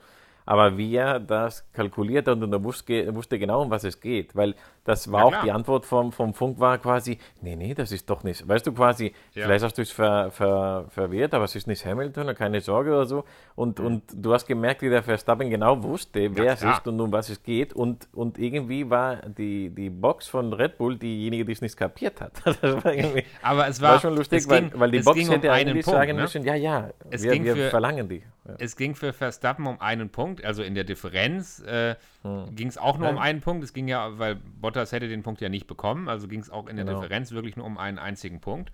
[0.48, 4.34] Aber wie er das kalkuliert hat und er wusste, wusste genau, um was es geht.
[4.34, 4.54] Weil
[4.88, 5.42] das war Ja, auch klar.
[5.44, 8.46] die Antwort vom, vom Funk war quasi, nee, nee, das ist doch nicht.
[8.48, 9.44] Weißt du, quasi, Ja.
[9.44, 13.06] vielleicht hast du es ver, ver, verwirrt, aber es ist nicht Hamilton, keine Sorge oder
[13.06, 13.24] so.
[13.54, 16.78] Und, und du hast gemerkt, wie der Verstappen genau wusste, wer es klar.
[16.78, 17.72] ist und um was es geht.
[17.74, 22.20] Und, und irgendwie war die, die Box von Red Bull diejenige, die es nicht kapiert
[22.20, 22.32] hat.
[22.44, 25.04] Das war irgendwie Aber es war, war schon lustig, es weil, ging, weil die es
[25.04, 26.22] Box ging hätte um eigentlich Punkt, sagen ne?
[26.22, 28.22] müssen, ja, ja, Es wir, ging wir für- verlangen die.
[28.46, 28.54] Ja.
[28.58, 32.54] Es ging für Verstappen um einen Punkt, also in der Differenz äh, Hm.
[32.56, 33.62] ging es auch nur um einen Punkt.
[33.62, 36.66] Es ging ja, weil Bottas hätte den Punkt ja nicht bekommen, also ging es auch
[36.66, 37.00] in der Genau.
[37.00, 38.70] Differenz wirklich nur um einen einzigen Punkt.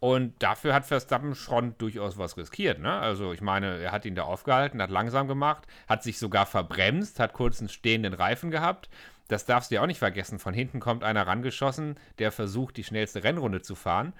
[0.00, 2.78] Und dafür hat Verstappen schon durchaus was riskiert.
[2.78, 2.92] Ne?
[2.92, 7.18] Also ich meine, er hat ihn da aufgehalten, hat langsam gemacht, hat sich sogar verbremst,
[7.18, 8.88] hat kurz einen stehenden Reifen gehabt.
[9.26, 10.38] Das darfst du ja auch nicht vergessen.
[10.38, 14.12] Von hinten kommt einer rangeschossen, der versucht, die schnellste Rennrunde zu fahren.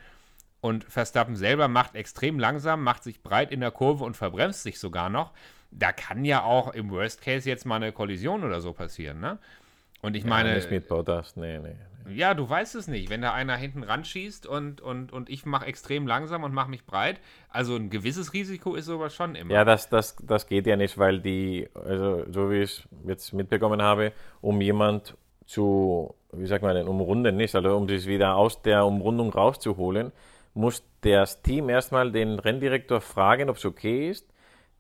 [0.61, 4.81] und Verstappen selber macht extrem langsam, macht sich breit in der Kurve und verbremst sich
[4.81, 5.33] sogar noch.
[5.71, 9.38] Da kann ja auch im Worst Case jetzt mal eine Kollision oder so passieren, ne?
[10.02, 10.50] Und ich meine.
[10.50, 11.74] Ja, nicht mit Bottas, nee, nee.
[12.14, 13.11] Ja, du weißt es nicht.
[13.11, 16.70] Wenn da einer hinten ran schießt und, und, und ich mache extrem langsam und mache
[16.70, 19.52] mich breit, also ein gewisses Risiko ist sowas schon immer.
[19.52, 23.82] Ja, das, das, das geht ja nicht, weil die, also so wie ich jetzt mitbekommen
[23.82, 28.62] habe, um jemand zu, wie sagt man denn, umrunden nicht, also um sich wieder aus
[28.62, 30.12] der Umrundung rauszuholen,
[30.54, 34.26] muss das Team erstmal den Renndirektor fragen, ob es okay ist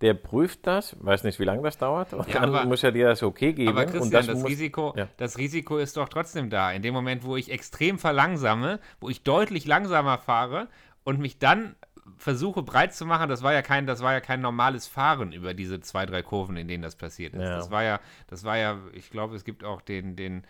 [0.00, 2.92] der prüft das, weiß nicht, wie lange das dauert, und ja, dann aber, muss er
[2.92, 3.70] dir das okay geben.
[3.70, 5.08] Aber Christian, und das, das Risiko, ja.
[5.16, 6.70] das Risiko ist doch trotzdem da.
[6.70, 10.68] In dem Moment, wo ich extrem verlangsame, wo ich deutlich langsamer fahre
[11.02, 11.74] und mich dann
[12.16, 15.52] versuche breit zu machen, das war ja kein, das war ja kein normales Fahren über
[15.52, 17.42] diese zwei, drei Kurven, in denen das passiert ist.
[17.42, 17.56] Ja.
[17.56, 20.44] Das war ja, das war ja, ich glaube, es gibt auch den, den,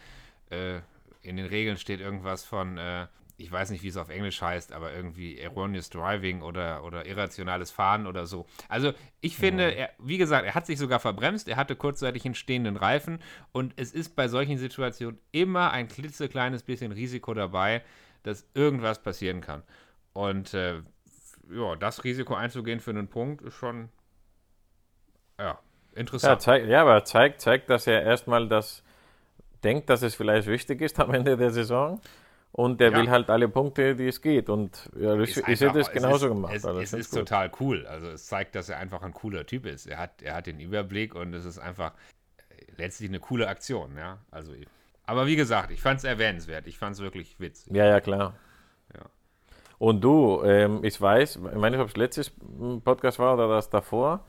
[0.50, 0.80] äh,
[1.22, 3.06] in den Regeln steht irgendwas von, äh,
[3.38, 7.70] ich weiß nicht, wie es auf Englisch heißt, aber irgendwie erroneous driving oder, oder irrationales
[7.70, 8.46] Fahren oder so.
[8.68, 12.34] Also ich finde, er, wie gesagt, er hat sich sogar verbremst, er hatte kurzzeitig einen
[12.34, 13.20] stehenden Reifen
[13.52, 17.82] und es ist bei solchen Situationen immer ein klitzekleines bisschen Risiko dabei,
[18.24, 19.62] dass irgendwas passieren kann.
[20.14, 20.82] Und äh,
[21.48, 23.88] ja, das Risiko einzugehen für einen Punkt ist schon
[25.38, 25.60] ja,
[25.94, 26.32] interessant.
[26.32, 28.82] Ja, zeig, ja aber zeigt, zeigt, dass er erstmal das
[29.62, 32.00] denkt, dass es vielleicht wichtig ist am Ende der Saison
[32.52, 32.98] und der ja.
[32.98, 34.48] will halt alle Punkte, die es geht.
[34.48, 36.54] Und ja, ich, ich hätte es genauso ist, gemacht.
[36.54, 37.20] Es, also, es ist gut.
[37.20, 37.86] total cool.
[37.86, 39.86] Also es zeigt, dass er einfach ein cooler Typ ist.
[39.86, 41.92] Er hat, er hat den Überblick und es ist einfach
[42.76, 43.96] letztlich eine coole Aktion.
[43.96, 44.52] Ja, also.
[45.04, 46.66] Aber wie gesagt, ich fand es erwähnenswert.
[46.66, 47.74] Ich fand es wirklich witzig.
[47.74, 48.34] Ja, ja, klar.
[48.94, 49.06] Ja.
[49.78, 52.32] Und du, ähm, ich weiß, ich meine nicht, ob es letztes
[52.84, 54.24] Podcast war oder das davor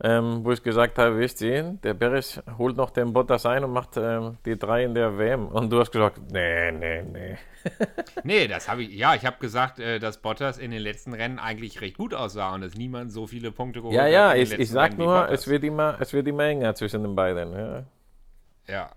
[0.00, 3.72] ähm, wo ich gesagt habe, wisst ihr, der Beres holt noch den Bottas ein und
[3.72, 5.46] macht ähm, die drei in der WM.
[5.46, 7.38] Und du hast gesagt, nee, nee, nee.
[8.24, 11.38] nee, das habe ich, ja, ich habe gesagt, äh, dass Bottas in den letzten Rennen
[11.38, 14.10] eigentlich recht gut aussah und dass niemand so viele Punkte geholt ja, hat.
[14.10, 17.14] Ja, ja, ich, ich sag nur, es wird, immer, es wird immer enger zwischen den
[17.14, 17.52] beiden.
[17.52, 17.84] Ja.
[18.68, 18.90] Ja,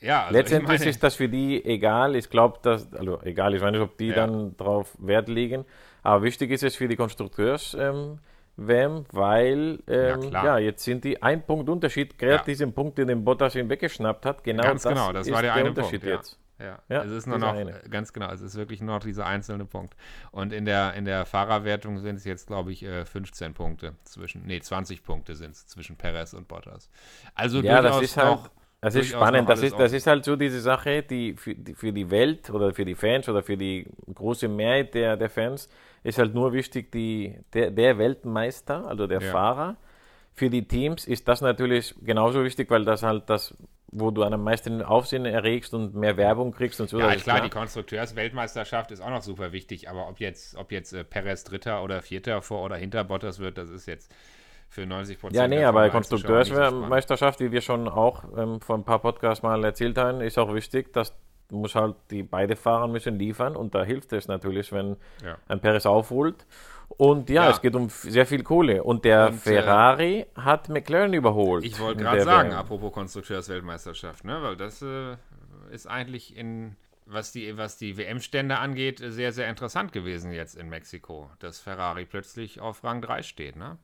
[0.00, 2.14] ja, also Letztendlich meine, ist das für die egal.
[2.14, 4.14] Ich glaube, dass, also egal, ich weiß nicht, ob die ja.
[4.14, 5.64] dann drauf Wert legen,
[6.02, 7.76] aber wichtig ist es für die Konstrukteurs.
[7.78, 8.18] Ähm,
[8.58, 12.42] WM, weil ähm, ja, ja, jetzt sind die ein Punkt Unterschied, gerade ja.
[12.42, 15.52] diesen Punkt, den den Bottas ihn weggeschnappt hat, genau ganz das, genau, das war der,
[15.52, 16.38] der eine Unterschied Punkt, jetzt.
[16.60, 16.80] Ja.
[16.88, 17.80] ja, es ist nur noch, eine.
[17.88, 19.94] ganz genau, es ist wirklich nur noch dieser einzelne Punkt.
[20.32, 24.44] Und in der, in der Fahrerwertung sind es jetzt, glaube ich, 15 äh, Punkte zwischen,
[24.44, 26.90] nee, 20 Punkte sind es zwischen Perez und Bottas.
[27.36, 28.40] Also ja, das ist halt,
[28.80, 29.48] das ist spannend.
[29.48, 32.72] Das ist, das ist halt so diese Sache, die für, die für die Welt oder
[32.72, 35.68] für die Fans oder für die große Mehrheit der, der Fans
[36.04, 39.30] ist halt nur wichtig, die, der, der Weltmeister, also der ja.
[39.32, 39.76] Fahrer.
[40.34, 43.56] Für die Teams ist das natürlich genauso wichtig, weil das halt das,
[43.90, 47.00] wo du am meisten Aufsehen erregst und mehr Werbung kriegst und so.
[47.00, 50.92] Ja, klar, klar, die Konstrukteursweltmeisterschaft ist auch noch super wichtig, aber ob jetzt, ob jetzt
[50.92, 54.14] äh, Perez Dritter oder Vierter vor oder hinter Bottas wird, das ist jetzt
[54.68, 55.36] für 90 Prozent.
[55.36, 59.98] Ja, nee, aber Konstrukteursmeisterschaft, wie wir schon auch ähm, vor ein paar Podcasts mal erzählt
[59.98, 61.14] haben, ist auch wichtig, dass
[61.50, 65.38] muss halt die beide Fahrer müssen liefern und da hilft es natürlich, wenn ja.
[65.48, 66.46] ein Perez aufholt.
[66.88, 68.82] Und ja, ja, es geht um sehr viel Kohle.
[68.82, 71.64] Und der und, äh, Ferrari äh, hat McLaren überholt.
[71.64, 72.58] Ich wollte gerade sagen, WM.
[72.58, 74.42] apropos Konstrukteursweltmeisterschaft, ne?
[74.42, 75.16] weil das äh,
[75.70, 80.68] ist eigentlich in, was die, was die WM-Stände angeht, sehr, sehr interessant gewesen jetzt in
[80.70, 83.56] Mexiko, dass Ferrari plötzlich auf Rang 3 steht.
[83.56, 83.76] Ne?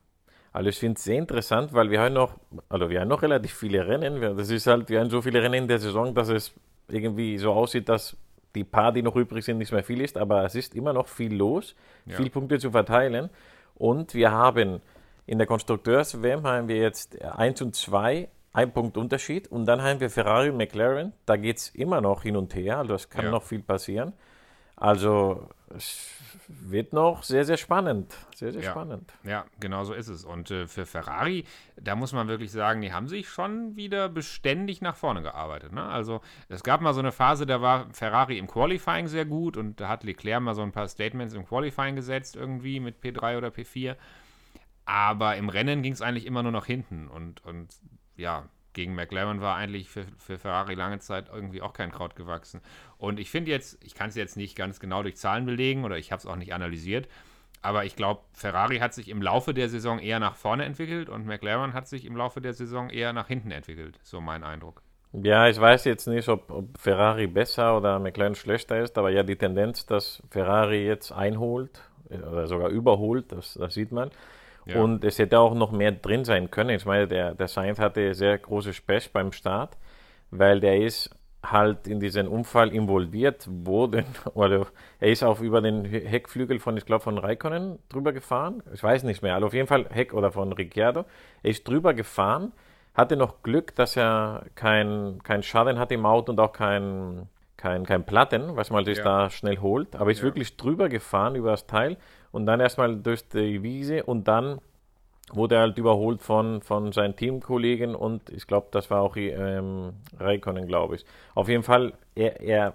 [0.55, 2.39] Also ich finde es sehr interessant, weil wir haben noch,
[2.69, 4.21] also wir haben noch relativ viele Rennen.
[4.37, 6.55] Das ist halt, wir haben so viele Rennen in der Saison, dass es
[6.87, 8.17] irgendwie so aussieht, dass
[8.55, 11.09] die paar, die noch übrig sind, nicht mehr viel ist, aber es ist immer noch
[11.09, 11.75] viel los,
[12.07, 12.17] ja.
[12.17, 13.31] viele Punkte zu verteilen.
[13.75, 14.81] Und wir haben
[15.27, 19.49] in der Konstrukteurs-WM haben wir jetzt 1 und 2, ein Punkt Unterschied.
[19.49, 21.15] Und dann haben wir Ferrari und McLaren.
[21.27, 23.31] Da geht es immer noch hin und her, also es kann ja.
[23.33, 24.13] noch viel passieren.
[24.77, 26.11] Also es
[26.49, 28.15] wird noch sehr, sehr spannend.
[28.35, 28.71] Sehr, sehr ja.
[28.71, 29.13] spannend.
[29.23, 30.25] Ja, genau so ist es.
[30.25, 31.45] Und äh, für Ferrari,
[31.77, 35.73] da muss man wirklich sagen, die haben sich schon wieder beständig nach vorne gearbeitet.
[35.73, 35.83] Ne?
[35.83, 39.81] Also es gab mal so eine Phase, da war Ferrari im Qualifying sehr gut und
[39.81, 43.49] da hat Leclerc mal so ein paar Statements im Qualifying gesetzt, irgendwie mit P3 oder
[43.49, 43.97] P4.
[44.87, 47.09] Aber im Rennen ging es eigentlich immer nur nach hinten.
[47.09, 47.75] Und, und
[48.17, 52.61] ja, gegen McLaren war eigentlich für, für Ferrari lange Zeit irgendwie auch kein Kraut gewachsen.
[52.99, 55.97] Und ich finde jetzt, ich kann es jetzt nicht ganz genau durch Zahlen belegen oder
[55.97, 57.09] ich habe es auch nicht analysiert,
[57.63, 61.25] aber ich glaube, Ferrari hat sich im Laufe der Saison eher nach vorne entwickelt und
[61.25, 63.99] McLaren hat sich im Laufe der Saison eher nach hinten entwickelt.
[64.03, 64.83] So mein Eindruck.
[65.15, 69.23] Ja, ich weiß jetzt nicht, ob, ob Ferrari besser oder McLaren schlechter ist, aber ja,
[69.23, 74.11] die Tendenz, dass Ferrari jetzt einholt äh, oder sogar überholt, das, das sieht man.
[74.67, 74.81] Ja.
[74.81, 76.71] Und es hätte auch noch mehr drin sein können.
[76.71, 79.77] Ich meine, der, der Sainz hatte sehr große Pech beim Start,
[80.31, 81.11] weil der ist
[81.53, 84.67] halt in diesen Unfall involviert wurde, oder
[85.01, 88.63] er ist auch über den Heckflügel von, ich glaube, von Raikkonen drüber gefahren.
[88.73, 91.05] Ich weiß nicht mehr, also auf jeden Fall Heck oder von Ricciardo.
[91.43, 92.53] Er ist drüber gefahren,
[92.95, 97.85] hatte noch Glück, dass er kein, kein Schaden hat im Auto und auch kein, kein,
[97.85, 99.05] kein Platten, was man sich ja.
[99.05, 99.97] da schnell holt.
[99.97, 100.25] Aber ist ja.
[100.25, 101.97] wirklich drüber gefahren über das Teil
[102.35, 104.59] und dann erstmal durch die Wiese und dann
[105.33, 109.93] wurde er halt überholt von, von seinen Teamkollegen und ich glaube, das war auch ähm,
[110.19, 111.07] Raikkonen, glaube ich.
[111.35, 112.75] Auf jeden Fall, er, er,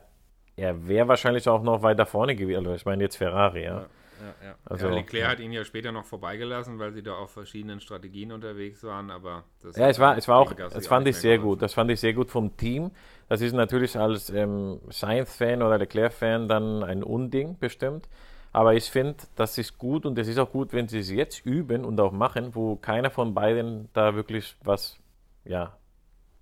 [0.55, 2.59] er wäre wahrscheinlich auch noch weiter vorne gewesen.
[2.59, 3.79] Also ich meine jetzt Ferrari, ja.
[3.79, 3.85] ja.
[4.19, 4.55] Ja, ja.
[4.65, 5.31] Also, ja, Leclerc ja.
[5.31, 9.45] hat ihn ja später noch vorbeigelassen, weil sie da auf verschiedenen Strategien unterwegs waren, aber
[9.75, 11.61] ja, es war, es war auch, das fand ich sehr gut.
[11.61, 12.91] Das fand ich sehr gut vom Team.
[13.29, 18.09] Das ist natürlich als ähm, Sainz-Fan oder Leclerc-Fan dann ein Unding bestimmt.
[18.51, 21.45] Aber ich finde, das ist gut und es ist auch gut, wenn sie es jetzt
[21.45, 24.97] üben und auch machen, wo keiner von beiden da wirklich was
[25.45, 25.77] ja,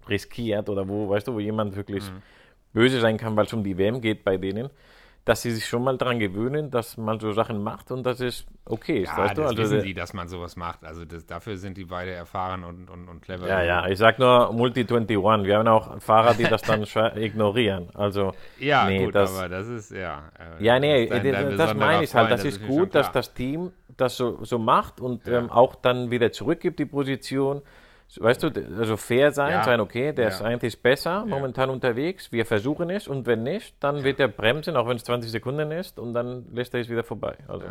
[0.07, 2.21] riskiert oder wo, weißt du, wo jemand wirklich mhm.
[2.73, 4.69] böse sein kann, weil es um die WM geht bei denen
[5.27, 8.45] dass sie sich schon mal daran gewöhnen, dass man so Sachen macht und dass es
[8.63, 9.09] okay ist.
[9.09, 9.43] Ja, weißt das du?
[9.43, 10.85] Also wissen die, dass man sowas macht.
[10.85, 13.45] Also das, dafür sind die beide erfahren und, und, und clever.
[13.45, 15.43] Ja, ja, ich sag nur Multi-21.
[15.43, 16.83] Wir haben auch Fahrer, die das dann
[17.17, 17.89] ignorieren.
[17.93, 20.31] Also, ja, nee, gut, das, aber das ist, ja.
[20.59, 22.31] Äh, ja, nee, das, dein, das meine ich halt.
[22.31, 25.39] Das, das ist gut, dass das Team das so, so macht und ja.
[25.39, 27.61] ähm, auch dann wieder zurückgibt, die Position
[28.15, 29.63] weißt du, also fair sein, ja.
[29.63, 30.29] sein, okay, der ja.
[30.29, 34.77] ist eigentlich besser momentan unterwegs, wir versuchen es und wenn nicht, dann wird er bremsen,
[34.77, 37.35] auch wenn es 20 Sekunden ist und dann lässt er es wieder vorbei.
[37.47, 37.65] Also.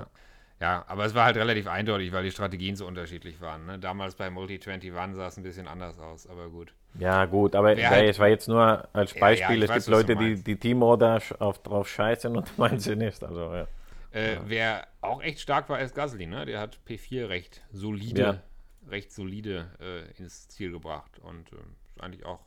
[0.61, 3.66] Ja, aber es war halt relativ eindeutig, weil die Strategien so unterschiedlich waren.
[3.66, 3.79] Ne?
[3.79, 6.72] Damals bei Multi-21 sah es ein bisschen anders aus, aber gut.
[6.99, 9.62] Ja, gut, aber ja, halt, es war jetzt nur als Beispiel.
[9.62, 13.22] Es gibt Leute, die die Teamorder auf, drauf scheißen und meinen sie nicht.
[13.22, 13.66] Also, ja.
[14.12, 16.27] Äh, wer auch echt stark war, ist Gasly.
[16.27, 16.46] Ne?
[16.46, 18.40] Der hat P4 recht solide
[18.88, 22.40] recht solide äh, ins Ziel gebracht und äh, eigentlich auch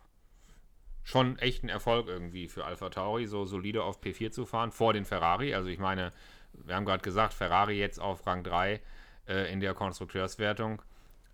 [1.03, 4.93] schon echt ein Erfolg irgendwie für Alpha Tauri, so solide auf P4 zu fahren, vor
[4.93, 5.53] den Ferrari.
[5.53, 6.13] Also ich meine,
[6.53, 8.79] wir haben gerade gesagt, Ferrari jetzt auf Rang 3
[9.27, 10.81] äh, in der Konstrukteurswertung,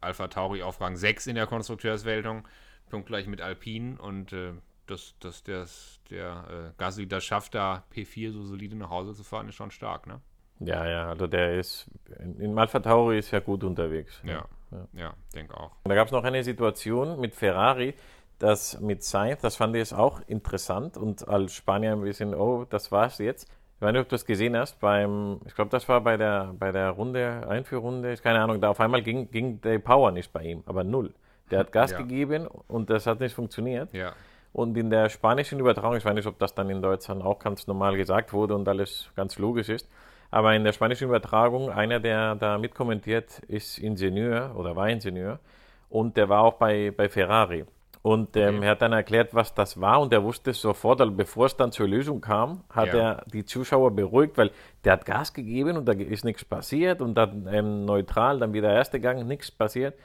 [0.02, 2.48] Alpha Tauri auf Rang 6 in der Konstrukteurswertung,
[2.90, 4.54] punktgleich mit Alpine und äh,
[4.88, 9.24] dass, dass das, der äh, Gasly das schafft, da P4 so solide nach Hause zu
[9.24, 10.22] fahren, ist schon stark, ne?
[10.60, 11.88] Ja, ja, also der ist,
[12.18, 14.22] in Alpha Tauri ist ja gut unterwegs.
[14.24, 15.72] Ja, ja, ja denke auch.
[15.84, 17.94] Und da gab es noch eine Situation mit Ferrari,
[18.40, 22.92] das mit Sainz, das fand ich auch interessant und als Spanier ein bisschen, oh, das
[22.92, 23.50] war's jetzt.
[23.76, 26.54] Ich weiß nicht, ob du das gesehen hast, beim, ich glaube, das war bei der,
[26.58, 30.44] bei der Runde, Einführrunde, keine Ahnung, da auf einmal ging, ging der Power nicht bei
[30.44, 31.14] ihm, aber null.
[31.52, 31.98] Der hat Gas ja.
[31.98, 33.94] gegeben und das hat nicht funktioniert.
[33.94, 34.14] Ja.
[34.54, 37.68] Und in der spanischen Übertragung, ich weiß nicht, ob das dann in Deutschland auch ganz
[37.68, 39.90] normal gesagt wurde und alles ganz logisch ist,
[40.36, 45.40] aber in der spanischen Übertragung, einer, der da mitkommentiert, ist Ingenieur oder war Ingenieur
[45.88, 47.64] und der war auch bei, bei Ferrari.
[48.02, 48.66] Und ähm, okay.
[48.66, 51.72] er hat dann erklärt, was das war und er wusste sofort, also bevor es dann
[51.72, 53.00] zur Lösung kam, hat ja.
[53.00, 54.52] er die Zuschauer beruhigt, weil
[54.84, 58.74] der hat Gas gegeben und da ist nichts passiert und dann ähm, neutral, dann wieder
[58.74, 59.98] erste Gang, nichts passiert.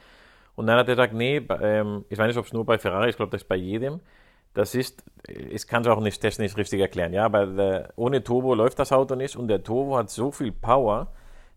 [0.55, 3.09] Und dann hat er gesagt, nee, ähm, ich weiß nicht, ob es nur bei Ferrari
[3.09, 3.99] ist, ich glaube, das ist bei jedem
[4.53, 8.53] das ist, ich kann es auch nicht technisch richtig erklären, ja, aber der, ohne Turbo
[8.53, 11.07] läuft das Auto nicht und der Turbo hat so viel Power,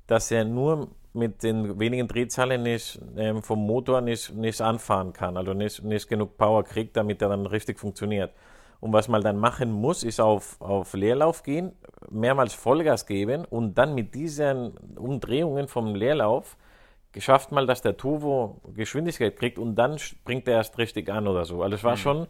[0.07, 5.37] dass er nur mit den wenigen Drehzahlen nicht, ähm, vom Motor nicht, nicht anfahren kann,
[5.37, 8.33] also nicht, nicht genug Power kriegt, damit er dann richtig funktioniert.
[8.81, 11.73] Und was man dann machen muss, ist auf, auf Leerlauf gehen,
[12.11, 16.57] mehrmals Vollgas geben und dann mit diesen Umdrehungen vom Leerlauf
[17.13, 21.45] geschafft mal, dass der Turbo Geschwindigkeit kriegt und dann springt er erst richtig an oder
[21.45, 21.63] so.
[21.63, 21.99] Also es war mhm.
[21.99, 22.27] schon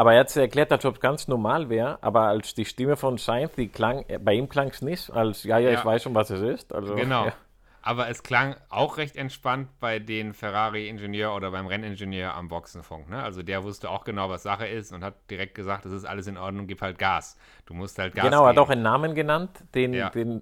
[0.00, 3.18] aber er hat erklärt, als ob es ganz normal wäre, aber als die Stimme von
[3.18, 6.14] Sainz, die klang, bei ihm klang es nicht, als ja, ja, ja, ich weiß schon,
[6.14, 6.74] was es ist.
[6.74, 7.26] Also, genau.
[7.26, 7.34] Ja.
[7.82, 13.10] Aber es klang auch recht entspannt bei den Ferrari-Ingenieur oder beim Renningenieur am Boxenfunk.
[13.10, 13.22] Ne?
[13.22, 16.26] Also der wusste auch genau, was Sache ist und hat direkt gesagt, es ist alles
[16.26, 17.36] in Ordnung, gib halt Gas.
[17.66, 20.08] Du musst halt Gas Genau, er hat auch einen Namen genannt, den, ja.
[20.08, 20.40] den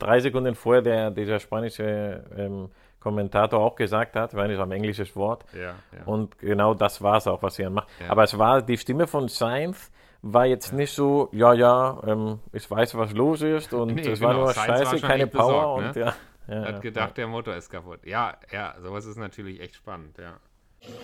[0.00, 2.70] drei Sekunden vorher der, dieser spanische ähm,
[3.06, 5.44] Kommentator auch gesagt hat, weil es ein englisches Wort.
[5.54, 6.04] Ja, ja.
[6.06, 7.86] Und genau das war es auch, was er macht.
[8.00, 8.10] Ja.
[8.10, 9.92] Aber es war die Stimme von Sainz
[10.22, 14.18] war jetzt nicht so, ja, ja, ähm, ich weiß, was los ist und nee, es
[14.18, 14.28] genau.
[14.28, 16.14] war nur Sainz scheiße, war keine Power besorgt, und ne?
[16.48, 16.54] ja.
[16.54, 18.00] ja hat gedacht, der Motor ist kaputt.
[18.04, 20.32] Ja, ja, sowas ist natürlich echt spannend, ja.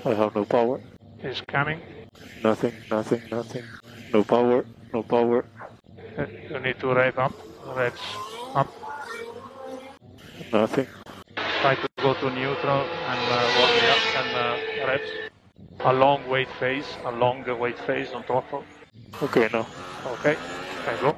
[0.05, 0.81] I have no power.
[1.21, 1.81] He's coming.
[2.43, 3.63] Nothing, nothing, nothing.
[4.13, 5.45] No power, no power.
[6.51, 7.33] You need to rev up.
[7.77, 8.01] Revs
[8.55, 8.69] up.
[10.53, 10.89] Nothing.
[11.63, 15.11] Try to go to neutral and uh, warm up and uh, reps.
[15.85, 18.65] A long wait phase, a longer wait phase on throttle.
[19.23, 19.65] Okay, no.
[20.15, 20.37] Okay,
[20.85, 21.15] can go.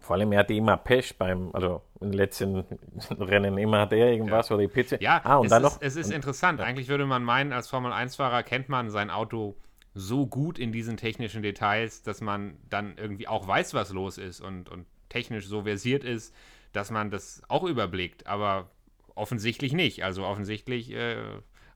[0.00, 2.64] Vor allem, er hatte immer Pech beim, also den letzten
[3.20, 4.56] Rennen immer hat er irgendwas ja.
[4.56, 5.00] oder die Pizza.
[5.00, 6.60] Ja, ah, und es, dann ist, noch, es ist interessant.
[6.60, 9.56] Eigentlich würde man meinen, als Formel-1-Fahrer kennt man sein Auto
[9.94, 14.40] so gut in diesen technischen Details, dass man dann irgendwie auch weiß, was los ist
[14.40, 16.34] und, und technisch so versiert ist,
[16.72, 18.26] dass man das auch überblickt.
[18.26, 18.70] Aber
[19.14, 20.04] offensichtlich nicht.
[20.04, 21.16] Also offensichtlich äh,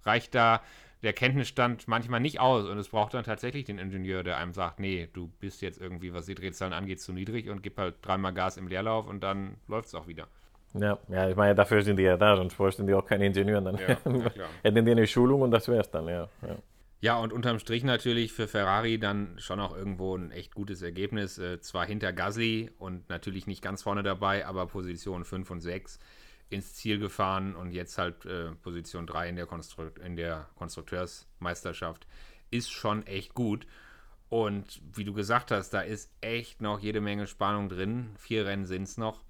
[0.05, 0.63] reicht da
[1.03, 4.81] der Kenntnisstand manchmal nicht aus und es braucht dann tatsächlich den Ingenieur, der einem sagt,
[4.81, 8.33] nee, du bist jetzt irgendwie, was die Drehzahlen angeht, zu niedrig und gib halt dreimal
[8.33, 10.27] Gas im Leerlauf und dann läuft es auch wieder.
[10.75, 13.63] Ja, ja, ich meine, dafür sind die ja da, sonst bräuchten die auch keine Ingenieure.
[13.63, 13.97] Dann Ja,
[14.63, 16.29] hätten die eine Schulung und das wär's dann, ja.
[16.43, 16.57] ja.
[17.01, 21.39] Ja, und unterm Strich natürlich für Ferrari dann schon auch irgendwo ein echt gutes Ergebnis.
[21.39, 25.99] Äh, zwar hinter Gasly und natürlich nicht ganz vorne dabei, aber Position 5 und 6
[26.49, 29.49] ins Ziel gefahren und jetzt halt äh, Position 3 in der,
[30.05, 32.07] in der Konstrukteursmeisterschaft
[32.51, 33.67] ist schon echt gut.
[34.29, 38.11] Und wie du gesagt hast, da ist echt noch jede Menge Spannung drin.
[38.19, 39.23] Vier Rennen sind es noch.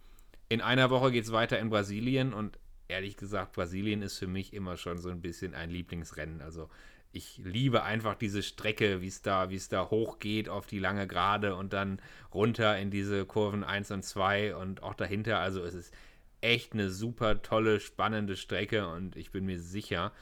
[0.48, 2.58] In einer Woche geht es weiter in Brasilien und
[2.88, 6.40] ehrlich gesagt, Brasilien ist für mich immer schon so ein bisschen ein Lieblingsrennen.
[6.40, 6.68] Also
[7.12, 11.06] ich liebe einfach diese Strecke, wie es da, wie es da hochgeht auf die lange
[11.06, 12.00] Gerade und dann
[12.32, 15.38] runter in diese Kurven 1 und 2 und auch dahinter.
[15.40, 15.94] Also es ist
[16.41, 20.12] echt eine super tolle, spannende Strecke und ich bin mir sicher,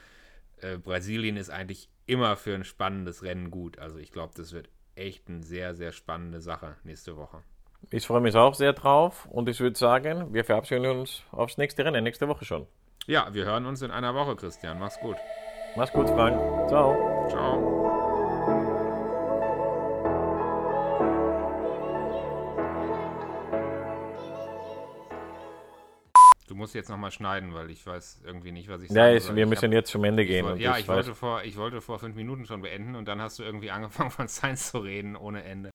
[0.60, 3.78] äh, Brasilien ist eigentlich immer für ein spannendes Rennen gut.
[3.78, 7.42] Also ich glaube, das wird echt eine sehr, sehr spannende Sache nächste Woche.
[7.90, 11.84] Ich freue mich auch sehr drauf und ich würde sagen, wir verabschieden uns aufs nächste
[11.84, 12.66] Rennen, nächste Woche schon.
[13.06, 14.78] Ja, wir hören uns in einer Woche, Christian.
[14.78, 15.16] Mach's gut.
[15.76, 16.68] Mach's gut, Frank.
[16.68, 17.28] Ciao.
[17.28, 17.83] Ciao.
[26.54, 29.34] Du musst jetzt nochmal schneiden, weil ich weiß irgendwie nicht, was ich Ja, sagen ich,
[29.34, 30.44] wir Ich müssen hab- jetzt zum Ende ich gehen.
[30.44, 33.08] wollt- und ja, ich weiß- wollte, vor, ich wollte vor fünf Minuten schon beenden und
[33.08, 35.62] dann hast du irgendwie angefangen von Science zu reden ohne Ende.